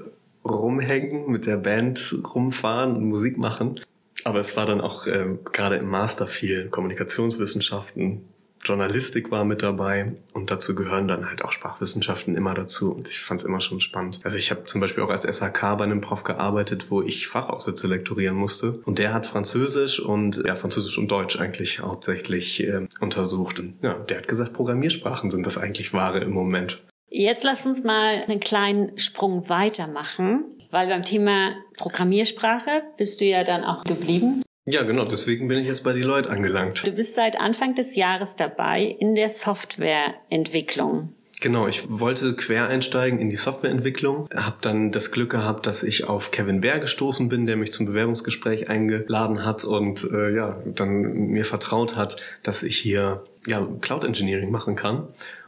rumhängen, 0.45 1.31
mit 1.31 1.47
der 1.47 1.57
Band 1.57 2.15
rumfahren 2.35 2.95
und 2.95 3.09
Musik 3.09 3.39
machen. 3.39 3.81
Aber 4.23 4.39
es 4.39 4.55
war 4.55 4.67
dann 4.67 4.83
auch 4.83 5.07
äh, 5.07 5.39
gerade 5.51 5.77
im 5.77 5.89
Master 5.89 6.27
viel 6.27 6.69
Kommunikationswissenschaften, 6.69 8.21
Journalistik 8.67 9.31
war 9.31 9.45
mit 9.45 9.63
dabei 9.63 10.13
und 10.33 10.51
dazu 10.51 10.75
gehören 10.75 11.07
dann 11.07 11.29
halt 11.29 11.45
auch 11.45 11.53
Sprachwissenschaften 11.53 12.37
immer 12.37 12.55
dazu 12.55 12.93
und 12.93 13.09
ich 13.09 13.21
fand 13.21 13.41
es 13.41 13.47
immer 13.47 13.61
schon 13.61 13.81
spannend. 13.81 14.21
Also 14.25 14.37
ich 14.37 14.51
habe 14.51 14.65
zum 14.65 14.81
Beispiel 14.81 15.05
auch 15.05 15.11
als 15.11 15.25
SHK 15.25 15.77
bei 15.79 15.85
einem 15.85 16.01
Prof 16.01 16.25
gearbeitet, 16.25 16.91
wo 16.91 17.03
ich 17.03 17.29
Fachaufsätze 17.29 17.87
lektorieren 17.87 18.37
musste 18.37 18.73
und 18.85 18.99
der 18.99 19.15
hat 19.15 19.27
Französisch 19.27 20.01
und 20.01 20.43
ja 20.45 20.57
Französisch 20.57 20.99
und 20.99 21.11
Deutsch 21.11 21.39
eigentlich 21.39 21.81
hauptsächlich 21.81 22.63
äh, 22.65 22.89
untersucht. 23.01 23.63
Ja, 23.83 23.95
der 23.95 24.19
hat 24.19 24.29
gesagt, 24.29 24.53
Programmiersprachen 24.53 25.31
sind 25.31 25.47
das 25.47 25.59
eigentlich 25.59 25.93
wahre 25.93 26.21
im 26.21 26.31
Moment. 26.31 26.83
Jetzt 27.09 27.45
lass 27.45 27.65
uns 27.65 27.85
mal 27.85 28.25
einen 28.27 28.41
kleinen 28.41 28.99
Sprung 28.99 29.49
weitermachen, 29.49 30.45
weil 30.71 30.89
beim 30.89 31.03
Thema 31.03 31.55
Programmiersprache 31.77 32.83
bist 32.97 33.21
du 33.21 33.25
ja 33.27 33.45
dann 33.45 33.65
auch 33.65 33.85
geblieben. 33.85 34.43
Ja, 34.69 34.83
genau, 34.83 35.05
deswegen 35.05 35.47
bin 35.47 35.61
ich 35.61 35.67
jetzt 35.69 35.85
bei 35.85 35.93
Deloitte 35.93 36.29
angelangt. 36.29 36.85
Du 36.85 36.91
bist 36.91 37.15
seit 37.15 37.41
Anfang 37.41 37.77
des 37.77 37.95
Jahres 37.95 38.35
dabei 38.35 38.83
in 38.83 39.15
der 39.15 39.29
Softwareentwicklung. 39.29 41.13
Genau, 41.41 41.69
ich 41.69 41.85
wollte 41.89 42.35
quer 42.35 42.67
einsteigen 42.67 43.21
in 43.21 43.31
die 43.31 43.37
Softwareentwicklung, 43.37 44.29
habe 44.35 44.57
dann 44.63 44.91
das 44.91 45.13
Glück 45.13 45.31
gehabt, 45.31 45.67
dass 45.67 45.85
ich 45.85 46.05
auf 46.05 46.33
Kevin 46.33 46.63
Bär 46.63 46.81
gestoßen 46.81 47.29
bin, 47.29 47.47
der 47.47 47.57
mich 47.57 47.73
zum 47.73 47.87
Bewerbungsgespräch 47.87 48.69
eingeladen 48.69 49.45
hat 49.45 49.65
und 49.65 50.03
äh, 50.11 50.35
ja, 50.35 50.61
dann 50.65 51.29
mir 51.29 51.45
vertraut 51.45 51.95
hat, 51.95 52.17
dass 52.43 52.65
ich 52.65 52.77
hier 52.77 53.23
ja, 53.47 53.69
Cloud 53.83 54.03
Engineering 54.03 54.51
machen 54.51 54.75
kann. 54.75 55.07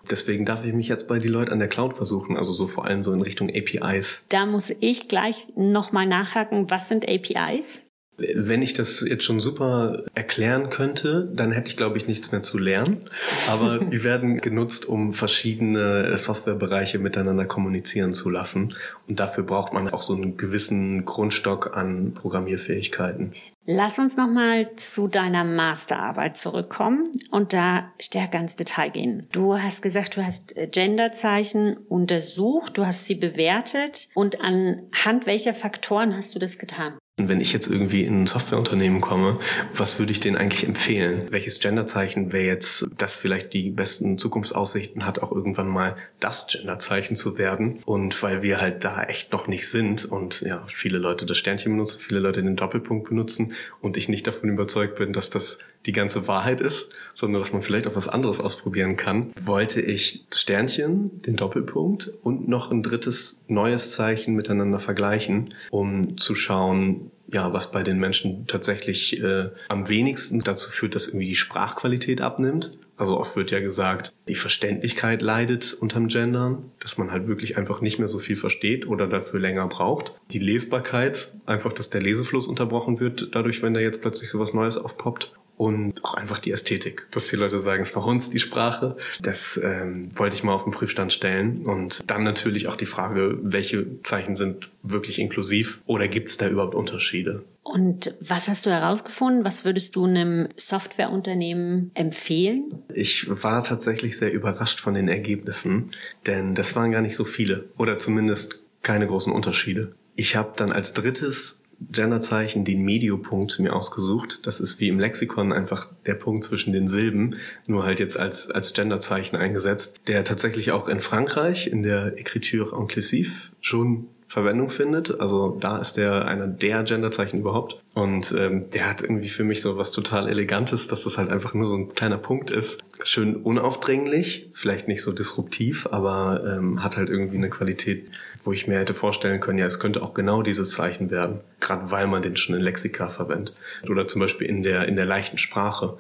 Deswegen 0.09 0.45
darf 0.45 0.65
ich 0.65 0.75
mich 0.75 0.87
jetzt 0.87 1.09
bei 1.09 1.19
Deloitte 1.19 1.51
an 1.51 1.59
der 1.59 1.69
Cloud 1.69 1.95
versuchen, 1.95 2.37
also 2.37 2.53
so 2.53 2.69
vor 2.69 2.85
allem 2.85 3.03
so 3.03 3.13
in 3.13 3.23
Richtung 3.23 3.51
APIs. 3.51 4.23
Da 4.29 4.47
muss 4.47 4.73
ich 4.79 5.09
gleich 5.09 5.49
nochmal 5.57 6.07
nachhaken, 6.07 6.71
was 6.71 6.89
sind 6.89 7.09
APIs? 7.09 7.81
Wenn 8.19 8.63
ich 8.63 8.75
das 8.75 9.01
jetzt 9.01 9.23
schon 9.23 9.39
super 9.39 10.03
erklären 10.15 10.71
könnte, 10.71 11.31
dann 11.33 11.53
hätte 11.53 11.71
ich, 11.71 11.77
glaube 11.77 11.99
ich, 11.99 12.09
nichts 12.09 12.33
mehr 12.33 12.43
zu 12.43 12.59
lernen. 12.59 13.09
Aber 13.49 13.79
die 13.93 14.03
werden 14.03 14.39
genutzt, 14.39 14.87
um 14.87 15.15
verschiedene 15.15 16.19
Softwarebereiche 16.19 16.99
miteinander 16.99 17.45
kommunizieren 17.45 18.13
zu 18.13 18.29
lassen. 18.29 18.75
Und 19.07 19.21
dafür 19.21 19.45
braucht 19.45 19.73
man 19.73 19.89
auch 19.89 20.03
so 20.03 20.15
einen 20.15 20.37
gewissen 20.37 21.05
Grundstock 21.05 21.77
an 21.77 22.13
Programmierfähigkeiten. 22.15 23.35
Lass 23.71 23.99
uns 23.99 24.17
nochmal 24.17 24.75
zu 24.77 25.09
deiner 25.09 25.45
Masterarbeit 25.45 26.39
zurückkommen 26.39 27.13
und 27.31 27.53
da 27.53 27.93
stärker 28.01 28.41
ins 28.41 28.57
Detail 28.57 28.89
gehen. 28.89 29.29
Du 29.31 29.59
hast 29.59 29.83
gesagt, 29.83 30.17
du 30.17 30.25
hast 30.25 30.57
äh, 30.57 30.67
Genderzeichen 30.67 31.77
untersucht, 31.77 32.79
du 32.79 32.87
hast 32.87 33.07
sie 33.07 33.15
bewertet 33.15 34.09
und 34.15 34.41
anhand 34.41 35.27
welcher 35.27 35.53
Faktoren 35.53 36.17
hast 36.17 36.35
du 36.35 36.39
das 36.39 36.59
getan? 36.59 36.97
Wenn 37.19 37.41
ich 37.41 37.53
jetzt 37.53 37.69
irgendwie 37.69 38.05
in 38.05 38.23
ein 38.23 38.27
Softwareunternehmen 38.27 39.01
komme, 39.01 39.41
was 39.75 39.99
würde 39.99 40.13
ich 40.13 40.21
denen 40.21 40.37
eigentlich 40.37 40.67
empfehlen? 40.67 41.27
Welches 41.31 41.59
Genderzeichen 41.59 42.33
wäre 42.33 42.47
jetzt, 42.47 42.87
das 42.97 43.17
vielleicht 43.17 43.53
die 43.53 43.71
besten 43.71 44.19
Zukunftsaussichten 44.19 45.05
hat, 45.05 45.21
auch 45.21 45.33
irgendwann 45.33 45.69
mal 45.69 45.97
das 46.21 46.47
Genderzeichen 46.47 47.17
zu 47.17 47.37
werden? 47.37 47.81
Und 47.85 48.23
weil 48.23 48.43
wir 48.43 48.61
halt 48.61 48.85
da 48.85 49.03
echt 49.03 49.33
noch 49.33 49.49
nicht 49.49 49.69
sind 49.69 50.05
und 50.05 50.43
ja, 50.43 50.65
viele 50.69 50.99
Leute 50.99 51.27
das 51.27 51.39
Sternchen 51.39 51.73
benutzen, 51.73 52.01
viele 52.01 52.21
Leute 52.21 52.43
den 52.43 52.57
Doppelpunkt 52.57 53.09
benutzen 53.09 53.55
und 53.81 53.97
ich 53.97 54.09
nicht 54.09 54.27
davon 54.27 54.49
überzeugt 54.49 54.97
bin, 54.97 55.13
dass 55.13 55.29
das 55.29 55.59
die 55.88 55.92
ganze 55.92 56.28
Wahrheit 56.28 56.61
ist, 56.61 56.90
sondern 57.14 57.40
dass 57.40 57.54
man 57.54 57.62
vielleicht 57.62 57.87
auch 57.87 57.97
was 57.97 58.09
anderes 58.09 58.40
ausprobieren 58.40 58.99
kann, 58.99 59.33
wollte 59.40 59.80
ich 59.80 60.26
das 60.28 60.42
Sternchen, 60.42 61.23
den 61.23 61.37
Doppelpunkt 61.37 62.12
und 62.23 62.47
noch 62.47 62.71
ein 62.71 62.83
drittes 62.83 63.40
neues 63.49 63.90
Zeichen 63.90 64.35
miteinander 64.35 64.80
vergleichen, 64.80 65.54
um 65.71 66.18
zu 66.18 66.35
schauen, 66.35 67.11
ja, 67.33 67.54
was 67.54 67.71
bei 67.71 67.83
den 67.83 67.99
Menschen 67.99 68.47
tatsächlich 68.47 69.18
äh, 69.23 69.49
am 69.68 69.88
wenigsten 69.88 70.40
dazu 70.40 70.71
führt, 70.71 70.95
dass 70.95 71.09
irgendwie 71.09 71.28
die 71.28 71.37
Sprachqualität 71.37 72.21
abnimmt. 72.21 72.73
Also 72.99 73.18
oft 73.18 73.37
wird 73.37 73.50
ja 73.50 73.61
gesagt, 73.61 74.12
die 74.28 74.35
Verständlichkeit 74.35 75.23
leidet 75.23 75.73
unterm 75.73 76.09
Gendern, 76.09 76.71
dass 76.80 76.99
man 76.99 77.12
halt 77.12 77.28
wirklich 77.28 77.57
einfach 77.57 77.80
nicht 77.80 77.99
mehr 77.99 78.09
so 78.09 78.18
viel 78.18 78.37
versteht 78.37 78.87
oder 78.87 79.07
dafür 79.07 79.40
länger 79.40 79.68
braucht. 79.68 80.12
Die 80.33 80.38
Lesbarkeit, 80.38 81.33
einfach, 81.47 81.73
dass 81.73 81.88
der 81.88 82.02
Lesefluss 82.02 82.47
unterbrochen 82.47 83.00
wird, 83.00 83.30
dadurch, 83.33 83.62
wenn 83.62 83.73
da 83.73 83.80
jetzt 83.80 84.02
plötzlich 84.02 84.28
sowas 84.28 84.52
Neues 84.52 84.76
aufpoppt 84.76 85.33
und 85.59 86.05
auch 86.05 86.15
einfach 86.15 86.38
die 86.38 86.53
Ästhetik. 86.53 87.07
Dass 87.11 87.29
die 87.29 87.37
Leute 87.37 87.59
sagen, 87.59 87.83
es 87.83 87.91
verhunzt 87.91 88.33
die 88.33 88.38
Sprache. 88.38 88.97
Das 89.21 89.61
ähm, 89.62 90.11
wollte 90.17 90.37
ich 90.37 90.45
mal 90.45 90.53
auf 90.53 90.62
den 90.62 90.73
Prüfstand 90.73 91.12
stellen. 91.12 91.67
Und 91.67 92.09
dann 92.09 92.23
natürlich 92.23 92.69
auch 92.69 92.77
die 92.77 92.87
Frage, 92.87 93.38
welche 93.43 94.03
Zeichen 94.05 94.37
sind 94.37 94.71
wirklich 94.85 95.19
inklusiv 95.19 95.83
oder 95.87 96.07
gibt 96.07 96.31
es 96.31 96.37
da 96.37 96.49
überhaupt 96.49 96.77
Unterschiede? 96.77 97.45
Und 97.65 98.15
was 98.21 98.49
hast 98.49 98.65
du 98.67 98.71
herausgefunden? 98.71 99.45
Was 99.45 99.65
würdest 99.65 99.97
du 99.97 100.05
einem 100.05 100.49
Softwareunternehmen 100.57 101.91
empfehlen? 101.95 102.83
Ich 102.95 103.27
war 103.29 103.62
tatsächlich 103.65 104.17
sehr 104.17 104.33
überrascht 104.33 104.79
von 104.79 104.95
den 104.95 105.09
Ergebnissen, 105.09 105.91
denn 106.27 106.55
das 106.55 106.77
waren 106.77 106.93
gar 106.93 107.03
nicht 107.03 107.17
so 107.17 107.25
viele 107.25 107.69
oder 107.77 107.99
zumindest 107.99 108.62
keine 108.83 109.09
großen 109.09 109.33
Unterschiede. 109.33 109.97
Ich 110.15 110.37
habe 110.37 110.53
dann 110.57 110.73
als 110.73 110.95
drittes 110.95 111.61
Genderzeichen 111.81 112.65
den 112.65 112.83
Mediopunkt 112.83 113.59
mir 113.61 113.75
ausgesucht. 113.75 114.41
Das 114.47 114.61
ist 114.61 114.81
wie 114.81 114.89
im 114.89 114.99
Lexikon 114.99 115.53
einfach 115.53 115.89
der 116.07 116.15
Punkt 116.15 116.45
zwischen 116.45 116.73
den 116.73 116.89
Silben, 116.89 117.37
nur 117.67 117.85
halt 117.85 118.01
jetzt 118.01 118.19
als, 118.19 118.51
als 118.51 118.73
Genderzeichen 118.73 119.37
eingesetzt, 119.37 120.01
der 120.09 120.25
tatsächlich 120.25 120.73
auch 120.73 120.89
in 120.89 121.01
Frankreich 121.01 121.69
in 121.69 121.83
der 121.83 122.17
Écriture 122.19 122.79
inclusive 122.79 123.53
schon 123.61 124.09
Verwendung 124.29 124.69
findet. 124.69 125.21
Also 125.21 125.57
da 125.59 125.79
ist 125.79 125.97
der 125.97 126.27
einer 126.27 126.47
der 126.47 126.83
Genderzeichen 126.83 127.41
überhaupt. 127.41 127.83
Und 127.95 128.33
ähm, 128.39 128.69
der 128.71 128.89
hat 128.89 129.01
irgendwie 129.01 129.31
für 129.31 129.43
mich 129.43 129.63
so 129.63 129.79
was 129.79 129.91
total 129.91 130.29
Elegantes, 130.29 130.87
dass 130.87 131.05
das 131.05 131.17
halt 131.17 131.31
einfach 131.31 131.55
nur 131.55 131.67
so 131.67 131.75
ein 131.75 131.95
kleiner 131.95 132.19
Punkt 132.19 132.51
ist. 132.51 132.79
Schön 133.05 133.37
unaufdringlich, 133.37 134.51
vielleicht 134.53 134.87
nicht 134.87 135.03
so 135.03 135.13
disruptiv, 135.13 135.89
aber 135.91 136.45
ähm, 136.45 136.83
hat 136.83 136.99
halt 136.99 137.09
irgendwie 137.09 137.39
eine 137.39 137.49
Qualität, 137.49 138.11
wo 138.45 138.53
ich 138.53 138.69
mir 138.69 138.79
hätte 138.79 138.93
vorstellen 138.93 139.41
können, 139.41 139.59
ja, 139.59 139.65
es 139.65 139.81
könnte 139.81 140.03
auch 140.03 140.13
genau 140.13 140.43
dieses 140.43 140.73
Zeichen 140.73 141.11
werden, 141.11 141.41
gerade 141.59 141.91
weil 141.91 142.07
man 142.07 142.21
den 142.21 142.37
schon 142.37 142.55
in 142.55 142.61
Lexika 142.61 143.09
verwendet. 143.09 143.57
Oder 143.89 144.07
zum 144.09 144.21
Beispiel 144.21 144.47
in 144.47 144.63
der, 144.63 144.87
in 144.89 144.97
der 144.97 145.07
leichten 145.07 145.39
Sprache. 145.39 145.97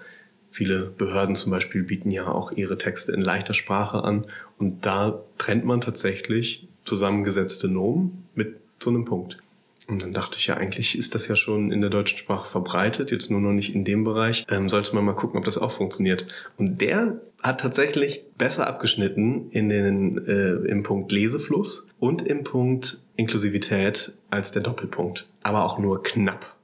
Viele 0.50 0.80
Behörden 0.80 1.34
zum 1.34 1.50
Beispiel 1.50 1.82
bieten 1.82 2.10
ja 2.10 2.26
auch 2.28 2.52
ihre 2.52 2.76
Texte 2.76 3.12
in 3.12 3.22
leichter 3.22 3.54
Sprache 3.54 4.04
an 4.04 4.26
und 4.58 4.84
da 4.84 5.20
trennt 5.38 5.64
man 5.64 5.80
tatsächlich 5.80 6.67
zusammengesetzte 6.88 7.68
Nomen 7.68 8.24
mit 8.34 8.56
so 8.80 8.90
einem 8.90 9.04
Punkt. 9.04 9.38
Und 9.88 10.02
dann 10.02 10.12
dachte 10.12 10.36
ich 10.36 10.46
ja, 10.46 10.56
eigentlich 10.56 10.98
ist 10.98 11.14
das 11.14 11.28
ja 11.28 11.36
schon 11.36 11.72
in 11.72 11.80
der 11.80 11.88
deutschen 11.88 12.18
Sprache 12.18 12.46
verbreitet, 12.46 13.10
jetzt 13.10 13.30
nur 13.30 13.40
noch 13.40 13.52
nicht 13.52 13.74
in 13.74 13.84
dem 13.84 14.04
Bereich. 14.04 14.44
Ähm, 14.50 14.68
sollte 14.68 14.94
man 14.94 15.04
mal 15.04 15.14
gucken, 15.14 15.38
ob 15.38 15.46
das 15.46 15.56
auch 15.56 15.72
funktioniert. 15.72 16.26
Und 16.58 16.82
der 16.82 17.22
hat 17.42 17.60
tatsächlich 17.60 18.24
besser 18.36 18.66
abgeschnitten 18.66 19.50
in 19.50 19.70
den, 19.70 20.26
äh, 20.26 20.68
im 20.68 20.82
Punkt 20.82 21.10
Lesefluss 21.10 21.86
und 21.98 22.20
im 22.20 22.44
Punkt 22.44 22.98
Inklusivität 23.16 24.12
als 24.28 24.52
der 24.52 24.60
Doppelpunkt. 24.60 25.26
Aber 25.42 25.64
auch 25.64 25.78
nur 25.78 26.02
knapp. 26.02 26.54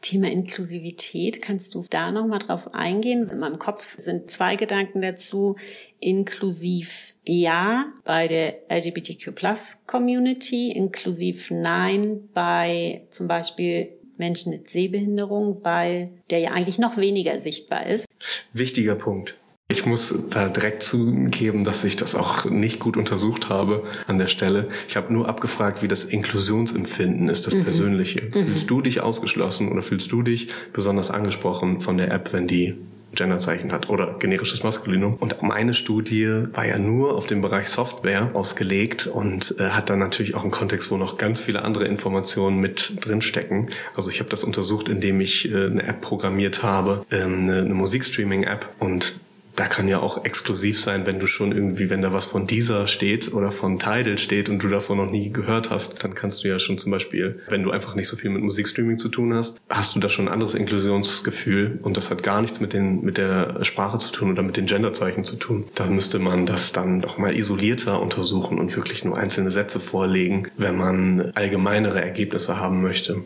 Thema 0.00 0.30
Inklusivität, 0.30 1.42
kannst 1.42 1.74
du 1.74 1.84
da 1.90 2.10
nochmal 2.10 2.38
drauf 2.38 2.72
eingehen? 2.72 3.28
In 3.28 3.38
meinem 3.38 3.58
Kopf 3.58 3.98
sind 3.98 4.30
zwei 4.30 4.56
Gedanken 4.56 5.02
dazu. 5.02 5.56
Inklusiv 5.98 7.09
ja 7.24 7.86
bei 8.04 8.28
der 8.28 8.70
LGBTQ 8.70 9.34
Plus 9.34 9.78
Community, 9.86 10.72
inklusiv 10.72 11.50
nein 11.50 12.28
bei 12.34 13.02
zum 13.10 13.28
Beispiel 13.28 13.88
Menschen 14.16 14.52
mit 14.52 14.68
Sehbehinderung, 14.68 15.60
weil 15.62 16.04
der 16.30 16.38
ja 16.38 16.50
eigentlich 16.50 16.78
noch 16.78 16.96
weniger 16.96 17.40
sichtbar 17.40 17.86
ist. 17.86 18.06
Wichtiger 18.52 18.94
Punkt. 18.94 19.36
Ich 19.70 19.86
muss 19.86 20.12
da 20.30 20.48
direkt 20.48 20.82
zugeben, 20.82 21.62
dass 21.62 21.84
ich 21.84 21.94
das 21.94 22.16
auch 22.16 22.44
nicht 22.44 22.80
gut 22.80 22.96
untersucht 22.96 23.48
habe 23.48 23.84
an 24.08 24.18
der 24.18 24.26
Stelle. 24.26 24.68
Ich 24.88 24.96
habe 24.96 25.12
nur 25.12 25.28
abgefragt, 25.28 25.80
wie 25.82 25.88
das 25.88 26.02
Inklusionsempfinden 26.02 27.28
ist, 27.28 27.46
das 27.46 27.54
mhm. 27.54 27.62
Persönliche. 27.62 28.22
Mhm. 28.22 28.46
Fühlst 28.46 28.68
du 28.68 28.80
dich 28.82 29.00
ausgeschlossen 29.00 29.70
oder 29.70 29.84
fühlst 29.84 30.10
du 30.10 30.22
dich 30.22 30.48
besonders 30.72 31.10
angesprochen 31.10 31.80
von 31.80 31.98
der 31.98 32.10
App, 32.10 32.32
wenn 32.32 32.48
die 32.48 32.74
Genderzeichen 33.14 33.72
hat 33.72 33.88
oder 33.88 34.18
generisches 34.18 34.62
Maskulinum. 34.62 35.14
Und 35.14 35.42
meine 35.42 35.74
Studie 35.74 36.44
war 36.52 36.66
ja 36.66 36.78
nur 36.78 37.16
auf 37.16 37.26
den 37.26 37.42
Bereich 37.42 37.68
Software 37.68 38.30
ausgelegt 38.34 39.06
und 39.06 39.56
äh, 39.58 39.70
hat 39.70 39.90
dann 39.90 39.98
natürlich 39.98 40.34
auch 40.34 40.42
einen 40.42 40.50
Kontext, 40.50 40.90
wo 40.90 40.96
noch 40.96 41.18
ganz 41.18 41.40
viele 41.40 41.62
andere 41.62 41.86
Informationen 41.86 42.58
mit 42.58 43.04
drinstecken. 43.04 43.70
Also 43.96 44.10
ich 44.10 44.20
habe 44.20 44.30
das 44.30 44.44
untersucht, 44.44 44.88
indem 44.88 45.20
ich 45.20 45.50
äh, 45.50 45.66
eine 45.66 45.82
App 45.82 46.00
programmiert 46.00 46.62
habe, 46.62 47.04
ähm, 47.10 47.40
eine, 47.40 47.58
eine 47.58 47.74
Musikstreaming-App 47.74 48.68
und 48.78 49.20
da 49.60 49.66
kann 49.66 49.88
ja 49.88 50.00
auch 50.00 50.24
exklusiv 50.24 50.80
sein, 50.80 51.04
wenn 51.04 51.18
du 51.18 51.26
schon 51.26 51.52
irgendwie, 51.52 51.90
wenn 51.90 52.00
da 52.00 52.14
was 52.14 52.24
von 52.24 52.46
dieser 52.46 52.86
steht 52.86 53.34
oder 53.34 53.52
von 53.52 53.78
Tidal 53.78 54.16
steht 54.16 54.48
und 54.48 54.60
du 54.60 54.68
davon 54.68 54.96
noch 54.96 55.10
nie 55.10 55.30
gehört 55.34 55.68
hast, 55.68 56.02
dann 56.02 56.14
kannst 56.14 56.42
du 56.42 56.48
ja 56.48 56.58
schon 56.58 56.78
zum 56.78 56.90
Beispiel, 56.90 57.40
wenn 57.46 57.62
du 57.62 57.70
einfach 57.70 57.94
nicht 57.94 58.08
so 58.08 58.16
viel 58.16 58.30
mit 58.30 58.42
Musikstreaming 58.42 58.96
zu 58.96 59.10
tun 59.10 59.34
hast, 59.34 59.60
hast 59.68 59.94
du 59.94 60.00
da 60.00 60.08
schon 60.08 60.28
ein 60.28 60.32
anderes 60.32 60.54
Inklusionsgefühl 60.54 61.78
und 61.82 61.98
das 61.98 62.08
hat 62.08 62.22
gar 62.22 62.40
nichts 62.40 62.60
mit 62.60 62.72
den, 62.72 63.02
mit 63.02 63.18
der 63.18 63.62
Sprache 63.62 63.98
zu 63.98 64.12
tun 64.12 64.32
oder 64.32 64.42
mit 64.42 64.56
den 64.56 64.64
Genderzeichen 64.64 65.24
zu 65.24 65.36
tun. 65.36 65.66
Da 65.74 65.84
müsste 65.84 66.20
man 66.20 66.46
das 66.46 66.72
dann 66.72 67.02
doch 67.02 67.18
mal 67.18 67.36
isolierter 67.36 68.00
untersuchen 68.00 68.58
und 68.58 68.74
wirklich 68.74 69.04
nur 69.04 69.18
einzelne 69.18 69.50
Sätze 69.50 69.78
vorlegen, 69.78 70.48
wenn 70.56 70.78
man 70.78 71.32
allgemeinere 71.34 72.00
Ergebnisse 72.00 72.58
haben 72.58 72.80
möchte. 72.80 73.22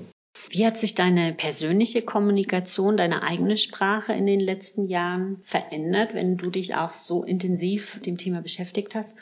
Wie 0.51 0.67
hat 0.67 0.77
sich 0.77 0.95
deine 0.95 1.33
persönliche 1.33 2.03
Kommunikation, 2.03 2.97
deine 2.97 3.23
eigene 3.23 3.57
Sprache 3.57 4.13
in 4.13 4.27
den 4.27 4.41
letzten 4.41 4.87
Jahren 4.87 5.39
verändert, 5.43 6.15
wenn 6.15 6.37
du 6.37 6.51
dich 6.51 6.77
auch 6.77 6.93
so 6.93 7.25
intensiv 7.25 7.97
mit 7.97 8.07
dem 8.07 8.19
Thema 8.19 8.43
beschäftigt 8.43 8.95
hast? 8.95 9.19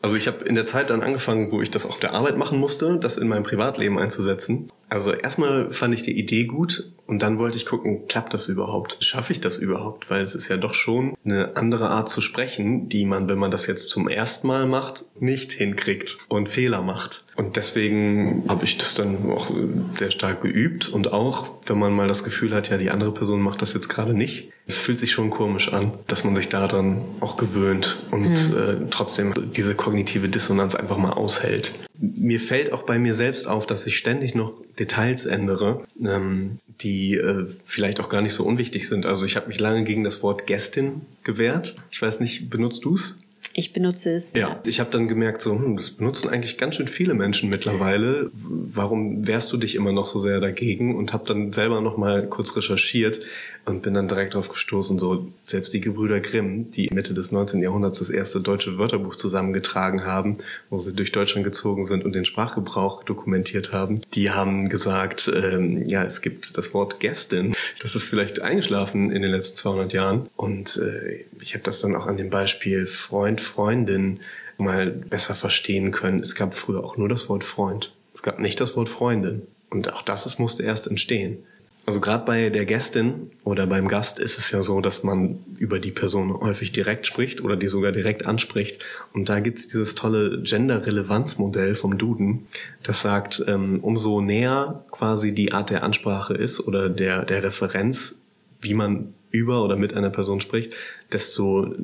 Also 0.00 0.16
ich 0.16 0.26
habe 0.26 0.44
in 0.44 0.56
der 0.56 0.66
Zeit 0.66 0.90
dann 0.90 1.02
angefangen, 1.02 1.52
wo 1.52 1.62
ich 1.62 1.70
das 1.70 1.86
auf 1.86 2.00
der 2.00 2.12
Arbeit 2.12 2.36
machen 2.36 2.58
musste, 2.58 2.98
das 2.98 3.18
in 3.18 3.28
meinem 3.28 3.44
Privatleben 3.44 3.98
einzusetzen. 3.98 4.72
Also 4.92 5.14
erstmal 5.14 5.70
fand 5.70 5.94
ich 5.94 6.02
die 6.02 6.18
Idee 6.18 6.44
gut 6.44 6.92
und 7.06 7.22
dann 7.22 7.38
wollte 7.38 7.56
ich 7.56 7.64
gucken, 7.64 8.08
klappt 8.08 8.34
das 8.34 8.48
überhaupt? 8.48 8.98
Schaffe 9.00 9.32
ich 9.32 9.40
das 9.40 9.56
überhaupt? 9.56 10.10
Weil 10.10 10.20
es 10.20 10.34
ist 10.34 10.48
ja 10.48 10.58
doch 10.58 10.74
schon 10.74 11.14
eine 11.24 11.56
andere 11.56 11.88
Art 11.88 12.10
zu 12.10 12.20
sprechen, 12.20 12.90
die 12.90 13.06
man, 13.06 13.26
wenn 13.26 13.38
man 13.38 13.50
das 13.50 13.66
jetzt 13.66 13.88
zum 13.88 14.06
ersten 14.06 14.48
Mal 14.48 14.66
macht, 14.66 15.06
nicht 15.18 15.50
hinkriegt 15.50 16.18
und 16.28 16.50
Fehler 16.50 16.82
macht. 16.82 17.24
Und 17.36 17.56
deswegen 17.56 18.44
habe 18.48 18.66
ich 18.66 18.76
das 18.76 18.94
dann 18.94 19.30
auch 19.30 19.50
sehr 19.98 20.10
stark 20.10 20.42
geübt 20.42 20.90
und 20.90 21.10
auch, 21.10 21.54
wenn 21.64 21.78
man 21.78 21.94
mal 21.94 22.06
das 22.06 22.22
Gefühl 22.22 22.54
hat, 22.54 22.68
ja, 22.68 22.76
die 22.76 22.90
andere 22.90 23.14
Person 23.14 23.40
macht 23.40 23.62
das 23.62 23.72
jetzt 23.72 23.88
gerade 23.88 24.12
nicht, 24.12 24.52
es 24.66 24.76
fühlt 24.76 24.98
sich 24.98 25.10
schon 25.10 25.30
komisch 25.30 25.72
an, 25.72 25.92
dass 26.06 26.22
man 26.22 26.36
sich 26.36 26.50
daran 26.50 27.00
auch 27.20 27.38
gewöhnt 27.38 27.96
und 28.10 28.50
mhm. 28.50 28.56
äh, 28.56 28.90
trotzdem 28.90 29.32
diese 29.56 29.74
kognitive 29.74 30.28
Dissonanz 30.28 30.74
einfach 30.74 30.98
mal 30.98 31.14
aushält 31.14 31.72
mir 32.02 32.40
fällt 32.40 32.72
auch 32.72 32.82
bei 32.82 32.98
mir 32.98 33.14
selbst 33.14 33.46
auf, 33.46 33.64
dass 33.64 33.86
ich 33.86 33.96
ständig 33.96 34.34
noch 34.34 34.54
Details 34.78 35.24
ändere, 35.24 35.84
ähm, 36.04 36.58
die 36.80 37.14
äh, 37.14 37.46
vielleicht 37.64 38.00
auch 38.00 38.08
gar 38.08 38.22
nicht 38.22 38.34
so 38.34 38.44
unwichtig 38.44 38.88
sind. 38.88 39.06
Also 39.06 39.24
ich 39.24 39.36
habe 39.36 39.46
mich 39.46 39.60
lange 39.60 39.84
gegen 39.84 40.02
das 40.02 40.22
Wort 40.22 40.46
Gästin 40.46 41.02
gewehrt. 41.22 41.76
Ich 41.92 42.02
weiß 42.02 42.18
nicht, 42.20 42.50
benutzt 42.50 42.84
du's? 42.84 43.20
Ich 43.54 43.72
benutze 43.72 44.14
es. 44.14 44.32
Ja, 44.32 44.38
ja. 44.38 44.62
ich 44.66 44.80
habe 44.80 44.90
dann 44.90 45.08
gemerkt, 45.08 45.42
so, 45.42 45.52
hm, 45.52 45.76
das 45.76 45.90
benutzen 45.90 46.28
eigentlich 46.28 46.58
ganz 46.58 46.76
schön 46.76 46.88
viele 46.88 47.14
Menschen 47.14 47.50
mittlerweile. 47.50 48.30
Warum 48.32 49.26
wehrst 49.26 49.52
du 49.52 49.56
dich 49.56 49.74
immer 49.74 49.92
noch 49.92 50.06
so 50.06 50.18
sehr 50.18 50.40
dagegen? 50.40 50.96
Und 50.96 51.12
habe 51.12 51.24
dann 51.26 51.52
selber 51.52 51.80
noch 51.80 51.96
mal 51.96 52.26
kurz 52.26 52.56
recherchiert 52.56 53.20
und 53.64 53.82
bin 53.82 53.94
dann 53.94 54.08
direkt 54.08 54.34
drauf 54.34 54.48
gestoßen, 54.48 54.98
so 54.98 55.28
selbst 55.44 55.72
die 55.72 55.80
Gebrüder 55.80 56.20
Grimm, 56.20 56.70
die 56.70 56.90
Mitte 56.92 57.14
des 57.14 57.30
19. 57.30 57.62
Jahrhunderts 57.62 58.00
das 58.00 58.10
erste 58.10 58.40
deutsche 58.40 58.78
Wörterbuch 58.78 59.16
zusammengetragen 59.16 60.04
haben, 60.04 60.38
wo 60.70 60.80
sie 60.80 60.92
durch 60.92 61.12
Deutschland 61.12 61.44
gezogen 61.44 61.84
sind 61.84 62.04
und 62.04 62.14
den 62.14 62.24
Sprachgebrauch 62.24 63.04
dokumentiert 63.04 63.72
haben, 63.72 64.00
die 64.14 64.30
haben 64.30 64.68
gesagt, 64.68 65.30
ähm, 65.34 65.84
ja, 65.86 66.04
es 66.04 66.22
gibt 66.22 66.58
das 66.58 66.74
Wort 66.74 67.00
Gästin. 67.00 67.54
Das 67.80 67.94
ist 67.94 68.04
vielleicht 68.04 68.40
eingeschlafen 68.40 69.10
in 69.12 69.22
den 69.22 69.30
letzten 69.30 69.56
200 69.56 69.92
Jahren. 69.92 70.28
Und 70.36 70.78
äh, 70.78 71.24
ich 71.40 71.54
habe 71.54 71.64
das 71.64 71.80
dann 71.80 71.94
auch 71.94 72.06
an 72.06 72.16
dem 72.16 72.30
Beispiel 72.30 72.86
Freund, 72.86 73.40
Freundin 73.40 74.20
mal 74.58 74.90
besser 74.90 75.34
verstehen 75.34 75.92
können. 75.92 76.20
Es 76.20 76.34
gab 76.34 76.54
früher 76.54 76.84
auch 76.84 76.96
nur 76.96 77.08
das 77.08 77.28
Wort 77.28 77.44
Freund. 77.44 77.94
Es 78.14 78.22
gab 78.22 78.38
nicht 78.38 78.60
das 78.60 78.76
Wort 78.76 78.88
Freundin. 78.88 79.46
Und 79.70 79.92
auch 79.92 80.02
das 80.02 80.26
es 80.26 80.38
musste 80.38 80.62
erst 80.64 80.86
entstehen. 80.86 81.44
Also 81.84 82.00
gerade 82.00 82.24
bei 82.24 82.48
der 82.48 82.64
Gästin 82.64 83.30
oder 83.42 83.66
beim 83.66 83.88
Gast 83.88 84.20
ist 84.20 84.38
es 84.38 84.52
ja 84.52 84.62
so, 84.62 84.80
dass 84.80 85.02
man 85.02 85.40
über 85.58 85.80
die 85.80 85.90
Person 85.90 86.32
häufig 86.40 86.70
direkt 86.70 87.06
spricht 87.06 87.40
oder 87.40 87.56
die 87.56 87.66
sogar 87.66 87.90
direkt 87.90 88.24
anspricht. 88.24 88.84
Und 89.12 89.28
da 89.28 89.40
gibt's 89.40 89.66
dieses 89.66 89.96
tolle 89.96 90.42
Gender-Relevanz-Modell 90.42 91.74
vom 91.74 91.98
Duden, 91.98 92.46
das 92.84 93.00
sagt, 93.00 93.42
ähm, 93.48 93.80
umso 93.80 94.20
näher 94.20 94.84
quasi 94.92 95.32
die 95.32 95.52
Art 95.52 95.70
der 95.70 95.82
Ansprache 95.82 96.34
ist 96.34 96.60
oder 96.60 96.88
der, 96.88 97.24
der 97.24 97.42
Referenz, 97.42 98.14
wie 98.60 98.74
man 98.74 99.12
über 99.32 99.64
oder 99.64 99.76
mit 99.76 99.94
einer 99.94 100.10
Person 100.10 100.40
spricht, 100.40 100.74
desto 101.10 101.74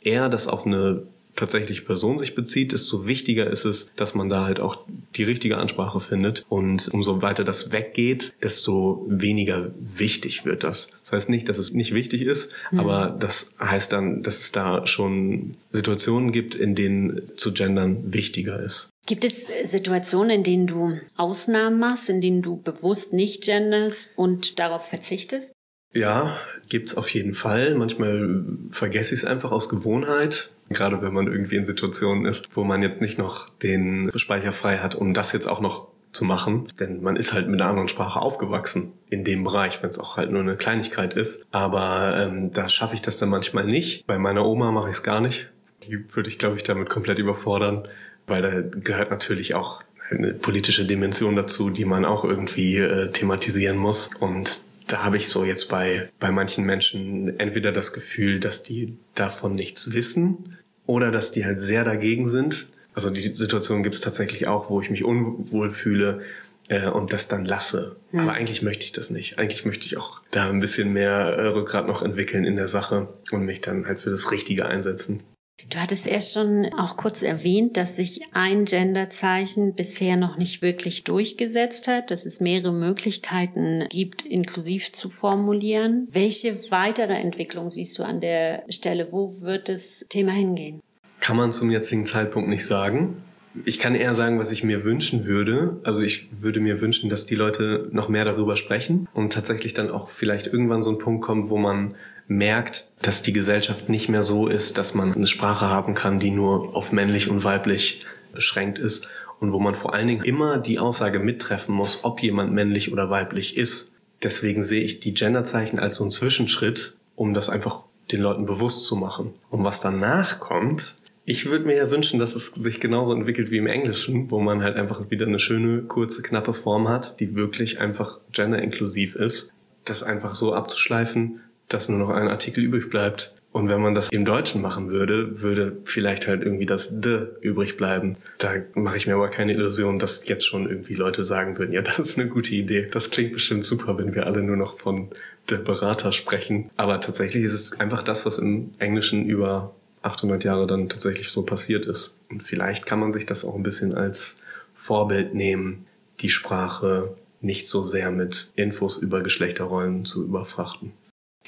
eher 0.00 0.28
das 0.28 0.46
auf 0.46 0.66
eine 0.66 1.02
tatsächliche 1.38 1.82
Person 1.82 2.18
sich 2.18 2.34
bezieht, 2.34 2.72
desto 2.72 3.06
wichtiger 3.06 3.48
ist 3.48 3.64
es, 3.64 3.90
dass 3.96 4.14
man 4.14 4.28
da 4.28 4.44
halt 4.44 4.60
auch 4.60 4.84
die 5.16 5.24
richtige 5.24 5.56
Ansprache 5.56 6.00
findet. 6.00 6.44
Und 6.48 6.88
umso 6.92 7.22
weiter 7.22 7.44
das 7.44 7.72
weggeht, 7.72 8.34
desto 8.42 9.06
weniger 9.08 9.72
wichtig 9.78 10.44
wird 10.44 10.64
das. 10.64 10.88
Das 11.02 11.12
heißt 11.12 11.28
nicht, 11.30 11.48
dass 11.48 11.58
es 11.58 11.72
nicht 11.72 11.94
wichtig 11.94 12.22
ist, 12.22 12.50
mhm. 12.70 12.80
aber 12.80 13.16
das 13.18 13.52
heißt 13.60 13.92
dann, 13.92 14.22
dass 14.22 14.38
es 14.38 14.52
da 14.52 14.86
schon 14.86 15.56
Situationen 15.72 16.32
gibt, 16.32 16.54
in 16.54 16.74
denen 16.74 17.32
zu 17.36 17.52
gendern 17.52 18.12
wichtiger 18.12 18.60
ist. 18.60 18.90
Gibt 19.06 19.24
es 19.24 19.48
Situationen, 19.64 20.30
in 20.30 20.42
denen 20.42 20.66
du 20.66 20.98
Ausnahmen 21.16 21.78
machst, 21.78 22.10
in 22.10 22.20
denen 22.20 22.42
du 22.42 22.60
bewusst 22.60 23.14
nicht 23.14 23.44
genderst 23.44 24.18
und 24.18 24.58
darauf 24.58 24.86
verzichtest? 24.86 25.54
Ja, 25.94 26.38
gibt's 26.68 26.96
auf 26.96 27.08
jeden 27.10 27.32
Fall. 27.32 27.74
Manchmal 27.74 28.44
vergesse 28.70 29.14
ich 29.14 29.22
es 29.22 29.26
einfach 29.26 29.50
aus 29.50 29.68
Gewohnheit. 29.68 30.50
Gerade 30.68 31.00
wenn 31.00 31.14
man 31.14 31.26
irgendwie 31.26 31.56
in 31.56 31.64
Situationen 31.64 32.26
ist, 32.26 32.54
wo 32.54 32.62
man 32.62 32.82
jetzt 32.82 33.00
nicht 33.00 33.18
noch 33.18 33.48
den 33.48 34.10
Speicher 34.16 34.52
frei 34.52 34.78
hat, 34.78 34.94
um 34.94 35.14
das 35.14 35.32
jetzt 35.32 35.46
auch 35.46 35.60
noch 35.60 35.88
zu 36.12 36.24
machen. 36.24 36.68
Denn 36.78 37.02
man 37.02 37.16
ist 37.16 37.32
halt 37.32 37.48
mit 37.48 37.60
einer 37.60 37.70
anderen 37.70 37.88
Sprache 37.88 38.20
aufgewachsen 38.20 38.92
in 39.08 39.24
dem 39.24 39.44
Bereich, 39.44 39.82
wenn 39.82 39.90
es 39.90 39.98
auch 39.98 40.16
halt 40.16 40.30
nur 40.30 40.42
eine 40.42 40.56
Kleinigkeit 40.56 41.14
ist. 41.14 41.46
Aber 41.50 42.16
ähm, 42.18 42.50
da 42.52 42.68
schaffe 42.68 42.94
ich 42.94 43.02
das 43.02 43.18
dann 43.18 43.30
manchmal 43.30 43.64
nicht. 43.64 44.06
Bei 44.06 44.18
meiner 44.18 44.44
Oma 44.44 44.72
mache 44.72 44.90
ich 44.90 44.96
es 44.96 45.02
gar 45.02 45.20
nicht. 45.20 45.50
Die 45.84 46.14
würde 46.14 46.28
ich, 46.28 46.38
glaube 46.38 46.56
ich, 46.56 46.64
damit 46.64 46.90
komplett 46.90 47.18
überfordern, 47.18 47.88
weil 48.26 48.42
da 48.42 48.60
gehört 48.60 49.10
natürlich 49.10 49.54
auch 49.54 49.82
eine 50.10 50.34
politische 50.34 50.84
Dimension 50.84 51.36
dazu, 51.36 51.70
die 51.70 51.84
man 51.84 52.04
auch 52.04 52.24
irgendwie 52.24 52.76
äh, 52.76 53.10
thematisieren 53.10 53.76
muss. 53.76 54.10
Und 54.18 54.67
da 54.88 55.04
habe 55.04 55.16
ich 55.16 55.28
so 55.28 55.44
jetzt 55.44 55.68
bei, 55.68 56.10
bei 56.18 56.30
manchen 56.30 56.64
Menschen 56.64 57.38
entweder 57.38 57.72
das 57.72 57.92
Gefühl, 57.92 58.40
dass 58.40 58.62
die 58.62 58.96
davon 59.14 59.54
nichts 59.54 59.92
wissen 59.92 60.58
oder 60.86 61.10
dass 61.10 61.30
die 61.30 61.44
halt 61.44 61.60
sehr 61.60 61.84
dagegen 61.84 62.28
sind. 62.28 62.66
Also 62.94 63.10
die 63.10 63.20
Situation 63.20 63.82
gibt 63.82 63.94
es 63.94 64.00
tatsächlich 64.00 64.48
auch, 64.48 64.70
wo 64.70 64.80
ich 64.80 64.90
mich 64.90 65.04
unwohl 65.04 65.70
fühle 65.70 66.22
äh, 66.68 66.88
und 66.88 67.12
das 67.12 67.28
dann 67.28 67.44
lasse. 67.44 67.96
Hm. 68.10 68.20
Aber 68.20 68.32
eigentlich 68.32 68.62
möchte 68.62 68.84
ich 68.84 68.92
das 68.92 69.10
nicht. 69.10 69.38
Eigentlich 69.38 69.64
möchte 69.64 69.86
ich 69.86 69.98
auch 69.98 70.20
da 70.30 70.48
ein 70.48 70.60
bisschen 70.60 70.92
mehr 70.92 71.10
äh, 71.10 71.46
Rückgrat 71.48 71.86
noch 71.86 72.02
entwickeln 72.02 72.44
in 72.44 72.56
der 72.56 72.68
Sache 72.68 73.08
und 73.30 73.44
mich 73.44 73.60
dann 73.60 73.86
halt 73.86 74.00
für 74.00 74.10
das 74.10 74.32
Richtige 74.32 74.66
einsetzen. 74.66 75.22
Du 75.70 75.78
hattest 75.78 76.06
erst 76.06 76.32
schon 76.32 76.72
auch 76.74 76.96
kurz 76.96 77.22
erwähnt, 77.22 77.76
dass 77.76 77.96
sich 77.96 78.22
ein 78.32 78.64
Genderzeichen 78.64 79.74
bisher 79.74 80.16
noch 80.16 80.38
nicht 80.38 80.62
wirklich 80.62 81.04
durchgesetzt 81.04 81.88
hat, 81.88 82.10
dass 82.10 82.24
es 82.24 82.40
mehrere 82.40 82.72
Möglichkeiten 82.72 83.86
gibt, 83.90 84.24
inklusiv 84.24 84.92
zu 84.92 85.10
formulieren. 85.10 86.08
Welche 86.10 86.70
weitere 86.70 87.14
Entwicklung 87.14 87.70
siehst 87.70 87.98
du 87.98 88.04
an 88.04 88.20
der 88.20 88.64
Stelle? 88.70 89.08
Wo 89.10 89.42
wird 89.42 89.68
das 89.68 90.06
Thema 90.08 90.32
hingehen? 90.32 90.80
Kann 91.20 91.36
man 91.36 91.52
zum 91.52 91.70
jetzigen 91.70 92.06
Zeitpunkt 92.06 92.48
nicht 92.48 92.64
sagen. 92.64 93.22
Ich 93.64 93.78
kann 93.78 93.94
eher 93.94 94.14
sagen, 94.14 94.38
was 94.38 94.50
ich 94.50 94.62
mir 94.62 94.84
wünschen 94.84 95.24
würde. 95.24 95.78
Also 95.84 96.02
ich 96.02 96.28
würde 96.42 96.60
mir 96.60 96.80
wünschen, 96.80 97.10
dass 97.10 97.26
die 97.26 97.34
Leute 97.34 97.88
noch 97.92 98.08
mehr 98.08 98.24
darüber 98.24 98.56
sprechen 98.56 99.08
und 99.14 99.32
tatsächlich 99.32 99.74
dann 99.74 99.90
auch 99.90 100.10
vielleicht 100.10 100.46
irgendwann 100.46 100.82
so 100.82 100.90
ein 100.90 100.98
Punkt 100.98 101.24
kommt, 101.24 101.48
wo 101.50 101.56
man 101.56 101.94
merkt, 102.26 102.88
dass 103.00 103.22
die 103.22 103.32
Gesellschaft 103.32 103.88
nicht 103.88 104.08
mehr 104.08 104.22
so 104.22 104.46
ist, 104.46 104.78
dass 104.78 104.94
man 104.94 105.14
eine 105.14 105.26
Sprache 105.26 105.66
haben 105.66 105.94
kann, 105.94 106.20
die 106.20 106.30
nur 106.30 106.76
auf 106.76 106.92
männlich 106.92 107.30
und 107.30 107.42
weiblich 107.42 108.04
beschränkt 108.34 108.78
ist 108.78 109.08
und 109.40 109.52
wo 109.52 109.58
man 109.58 109.74
vor 109.74 109.94
allen 109.94 110.08
Dingen 110.08 110.24
immer 110.24 110.58
die 110.58 110.78
Aussage 110.78 111.18
mittreffen 111.18 111.74
muss, 111.74 112.04
ob 112.04 112.22
jemand 112.22 112.52
männlich 112.52 112.92
oder 112.92 113.08
weiblich 113.08 113.56
ist. 113.56 113.90
Deswegen 114.22 114.62
sehe 114.62 114.82
ich 114.82 115.00
die 115.00 115.14
Genderzeichen 115.14 115.78
als 115.78 115.96
so 115.96 116.04
einen 116.04 116.10
Zwischenschritt, 116.10 116.96
um 117.14 117.34
das 117.34 117.48
einfach 117.48 117.82
den 118.12 118.20
Leuten 118.20 118.46
bewusst 118.46 118.84
zu 118.84 118.96
machen. 118.96 119.34
Und 119.50 119.64
was 119.64 119.80
danach 119.80 120.40
kommt, 120.40 120.96
ich 121.28 121.50
würde 121.50 121.66
mir 121.66 121.76
ja 121.76 121.90
wünschen, 121.90 122.18
dass 122.18 122.34
es 122.34 122.54
sich 122.54 122.80
genauso 122.80 123.12
entwickelt 123.12 123.50
wie 123.50 123.58
im 123.58 123.66
Englischen, 123.66 124.30
wo 124.30 124.40
man 124.40 124.62
halt 124.62 124.76
einfach 124.76 125.10
wieder 125.10 125.26
eine 125.26 125.38
schöne, 125.38 125.82
kurze, 125.82 126.22
knappe 126.22 126.54
Form 126.54 126.88
hat, 126.88 127.20
die 127.20 127.36
wirklich 127.36 127.82
einfach 127.82 128.18
genderinklusiv 128.32 129.14
ist. 129.14 129.52
Das 129.84 130.02
einfach 130.02 130.34
so 130.34 130.54
abzuschleifen, 130.54 131.40
dass 131.68 131.90
nur 131.90 131.98
noch 131.98 132.08
ein 132.08 132.28
Artikel 132.28 132.64
übrig 132.64 132.88
bleibt. 132.88 133.34
Und 133.52 133.68
wenn 133.68 133.82
man 133.82 133.94
das 133.94 134.08
im 134.08 134.24
Deutschen 134.24 134.62
machen 134.62 134.88
würde, 134.88 135.42
würde 135.42 135.76
vielleicht 135.84 136.26
halt 136.26 136.42
irgendwie 136.42 136.64
das 136.64 136.98
D 136.98 137.26
übrig 137.42 137.76
bleiben. 137.76 138.16
Da 138.38 138.54
mache 138.74 138.96
ich 138.96 139.06
mir 139.06 139.14
aber 139.14 139.28
keine 139.28 139.52
Illusion, 139.52 139.98
dass 139.98 140.26
jetzt 140.28 140.46
schon 140.46 140.66
irgendwie 140.66 140.94
Leute 140.94 141.22
sagen 141.24 141.58
würden, 141.58 141.72
ja, 141.72 141.82
das 141.82 141.98
ist 141.98 142.18
eine 142.18 142.30
gute 142.30 142.54
Idee. 142.54 142.88
Das 142.90 143.10
klingt 143.10 143.34
bestimmt 143.34 143.66
super, 143.66 143.98
wenn 143.98 144.14
wir 144.14 144.26
alle 144.26 144.42
nur 144.42 144.56
noch 144.56 144.78
von 144.78 145.10
der 145.50 145.58
Berater 145.58 146.12
sprechen. 146.12 146.70
Aber 146.76 147.02
tatsächlich 147.02 147.44
ist 147.44 147.52
es 147.52 147.78
einfach 147.78 148.02
das, 148.02 148.24
was 148.24 148.38
im 148.38 148.70
Englischen 148.78 149.26
über 149.26 149.74
800 150.08 150.44
Jahre 150.44 150.66
dann 150.66 150.88
tatsächlich 150.88 151.28
so 151.28 151.42
passiert 151.42 151.86
ist. 151.86 152.14
Und 152.30 152.42
vielleicht 152.42 152.86
kann 152.86 153.00
man 153.00 153.12
sich 153.12 153.26
das 153.26 153.44
auch 153.44 153.54
ein 153.54 153.62
bisschen 153.62 153.94
als 153.94 154.38
Vorbild 154.74 155.34
nehmen, 155.34 155.86
die 156.20 156.30
Sprache 156.30 157.16
nicht 157.40 157.68
so 157.68 157.86
sehr 157.86 158.10
mit 158.10 158.50
Infos 158.56 158.98
über 158.98 159.22
Geschlechterrollen 159.22 160.04
zu 160.04 160.24
überfrachten. 160.24 160.92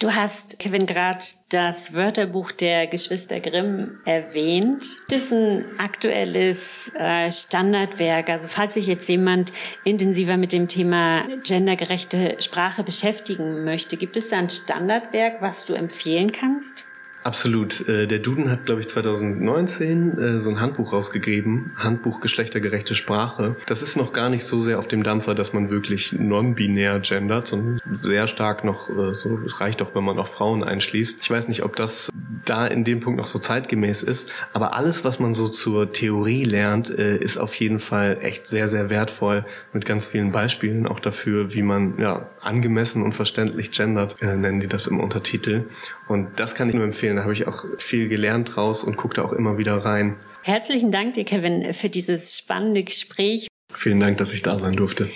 Du 0.00 0.14
hast, 0.14 0.58
Kevin, 0.58 0.86
gerade 0.86 1.18
das 1.50 1.92
Wörterbuch 1.92 2.52
der 2.52 2.86
Geschwister 2.86 3.38
Grimm 3.38 3.98
erwähnt. 4.06 4.82
Das 5.10 5.18
ist 5.18 5.32
ein 5.32 5.78
aktuelles 5.78 6.90
äh, 6.94 7.30
Standardwerk. 7.30 8.30
Also 8.30 8.48
falls 8.48 8.74
sich 8.74 8.86
jetzt 8.86 9.10
jemand 9.10 9.52
intensiver 9.84 10.38
mit 10.38 10.54
dem 10.54 10.68
Thema 10.68 11.26
gendergerechte 11.44 12.36
Sprache 12.40 12.82
beschäftigen 12.82 13.62
möchte, 13.62 13.98
gibt 13.98 14.16
es 14.16 14.30
da 14.30 14.38
ein 14.38 14.48
Standardwerk, 14.48 15.42
was 15.42 15.66
du 15.66 15.74
empfehlen 15.74 16.32
kannst? 16.32 16.89
Absolut. 17.22 17.86
Äh, 17.86 18.06
der 18.06 18.18
Duden 18.18 18.50
hat, 18.50 18.64
glaube 18.64 18.80
ich, 18.80 18.88
2019 18.88 20.18
äh, 20.18 20.38
so 20.38 20.50
ein 20.50 20.60
Handbuch 20.60 20.92
rausgegeben, 20.92 21.72
Handbuch 21.76 22.20
geschlechtergerechte 22.20 22.94
Sprache. 22.94 23.56
Das 23.66 23.82
ist 23.82 23.96
noch 23.96 24.12
gar 24.12 24.30
nicht 24.30 24.44
so 24.44 24.60
sehr 24.60 24.78
auf 24.78 24.88
dem 24.88 25.02
Dampfer, 25.02 25.34
dass 25.34 25.52
man 25.52 25.70
wirklich 25.70 26.12
non-binär 26.12 27.00
gendert, 27.00 27.48
sondern 27.48 27.78
sehr 28.00 28.26
stark 28.26 28.64
noch 28.64 28.88
äh, 28.88 29.14
so, 29.14 29.38
es 29.44 29.60
reicht 29.60 29.82
doch, 29.82 29.94
wenn 29.94 30.04
man 30.04 30.18
auch 30.18 30.28
Frauen 30.28 30.64
einschließt. 30.64 31.18
Ich 31.22 31.30
weiß 31.30 31.48
nicht, 31.48 31.62
ob 31.62 31.76
das 31.76 32.10
da 32.46 32.66
in 32.66 32.84
dem 32.84 33.00
Punkt 33.00 33.18
noch 33.18 33.26
so 33.26 33.38
zeitgemäß 33.38 34.02
ist, 34.02 34.30
aber 34.54 34.74
alles, 34.74 35.04
was 35.04 35.20
man 35.20 35.34
so 35.34 35.48
zur 35.48 35.92
Theorie 35.92 36.44
lernt, 36.44 36.88
ist 36.88 37.36
auf 37.36 37.54
jeden 37.56 37.78
Fall 37.78 38.18
echt 38.22 38.46
sehr, 38.46 38.68
sehr 38.68 38.88
wertvoll 38.88 39.44
mit 39.74 39.84
ganz 39.84 40.06
vielen 40.06 40.32
Beispielen 40.32 40.86
auch 40.86 41.00
dafür, 41.00 41.52
wie 41.52 41.62
man 41.62 41.98
ja 41.98 42.30
angemessen 42.40 43.02
und 43.02 43.12
verständlich 43.12 43.72
gendert, 43.72 44.22
nennen 44.22 44.58
die 44.58 44.68
das 44.68 44.86
im 44.86 45.00
Untertitel. 45.00 45.64
Und 46.08 46.40
das 46.40 46.54
kann 46.54 46.68
ich 46.68 46.74
nur 46.74 46.84
empfehlen. 47.10 47.16
Da 47.16 47.22
habe 47.22 47.32
ich 47.32 47.46
auch 47.46 47.64
viel 47.78 48.08
gelernt 48.08 48.56
draus 48.56 48.84
und 48.84 48.96
gucke 48.96 49.14
da 49.14 49.22
auch 49.22 49.32
immer 49.32 49.58
wieder 49.58 49.84
rein. 49.84 50.16
Herzlichen 50.42 50.90
Dank 50.90 51.14
dir, 51.14 51.24
Kevin, 51.24 51.72
für 51.72 51.88
dieses 51.88 52.38
spannende 52.38 52.82
Gespräch. 52.82 53.48
Vielen 53.72 54.00
Dank, 54.00 54.18
dass 54.18 54.32
ich 54.32 54.42
da 54.42 54.58
sein 54.58 54.74
durfte. 54.74 55.10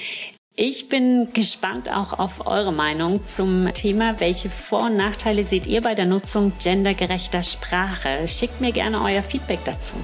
Ich 0.56 0.88
bin 0.88 1.32
gespannt 1.32 1.90
auch 1.90 2.16
auf 2.16 2.46
eure 2.46 2.72
Meinung 2.72 3.26
zum 3.26 3.72
Thema. 3.74 4.20
Welche 4.20 4.48
Vor- 4.48 4.84
und 4.84 4.96
Nachteile 4.96 5.42
seht 5.42 5.66
ihr 5.66 5.80
bei 5.80 5.94
der 5.94 6.06
Nutzung 6.06 6.52
gendergerechter 6.62 7.42
Sprache? 7.42 8.28
Schickt 8.28 8.60
mir 8.60 8.70
gerne 8.70 9.02
euer 9.02 9.22
Feedback 9.22 9.60
dazu. 9.64 9.94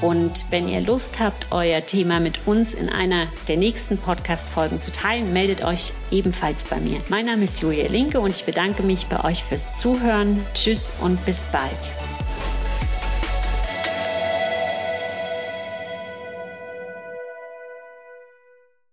Und 0.00 0.46
wenn 0.50 0.68
ihr 0.68 0.80
Lust 0.80 1.18
habt, 1.20 1.46
euer 1.50 1.84
Thema 1.84 2.20
mit 2.20 2.46
uns 2.46 2.74
in 2.74 2.88
einer 2.88 3.26
der 3.48 3.56
nächsten 3.56 3.96
Podcast-Folgen 3.96 4.80
zu 4.80 4.92
teilen, 4.92 5.32
meldet 5.32 5.64
euch 5.64 5.92
ebenfalls 6.10 6.64
bei 6.64 6.76
mir. 6.76 7.00
Mein 7.08 7.26
Name 7.26 7.44
ist 7.44 7.60
Julia 7.60 7.88
Linke 7.88 8.20
und 8.20 8.30
ich 8.30 8.44
bedanke 8.44 8.82
mich 8.82 9.06
bei 9.06 9.24
euch 9.24 9.42
fürs 9.42 9.72
Zuhören. 9.72 10.44
Tschüss 10.54 10.92
und 11.00 11.24
bis 11.24 11.44
bald. 11.44 12.25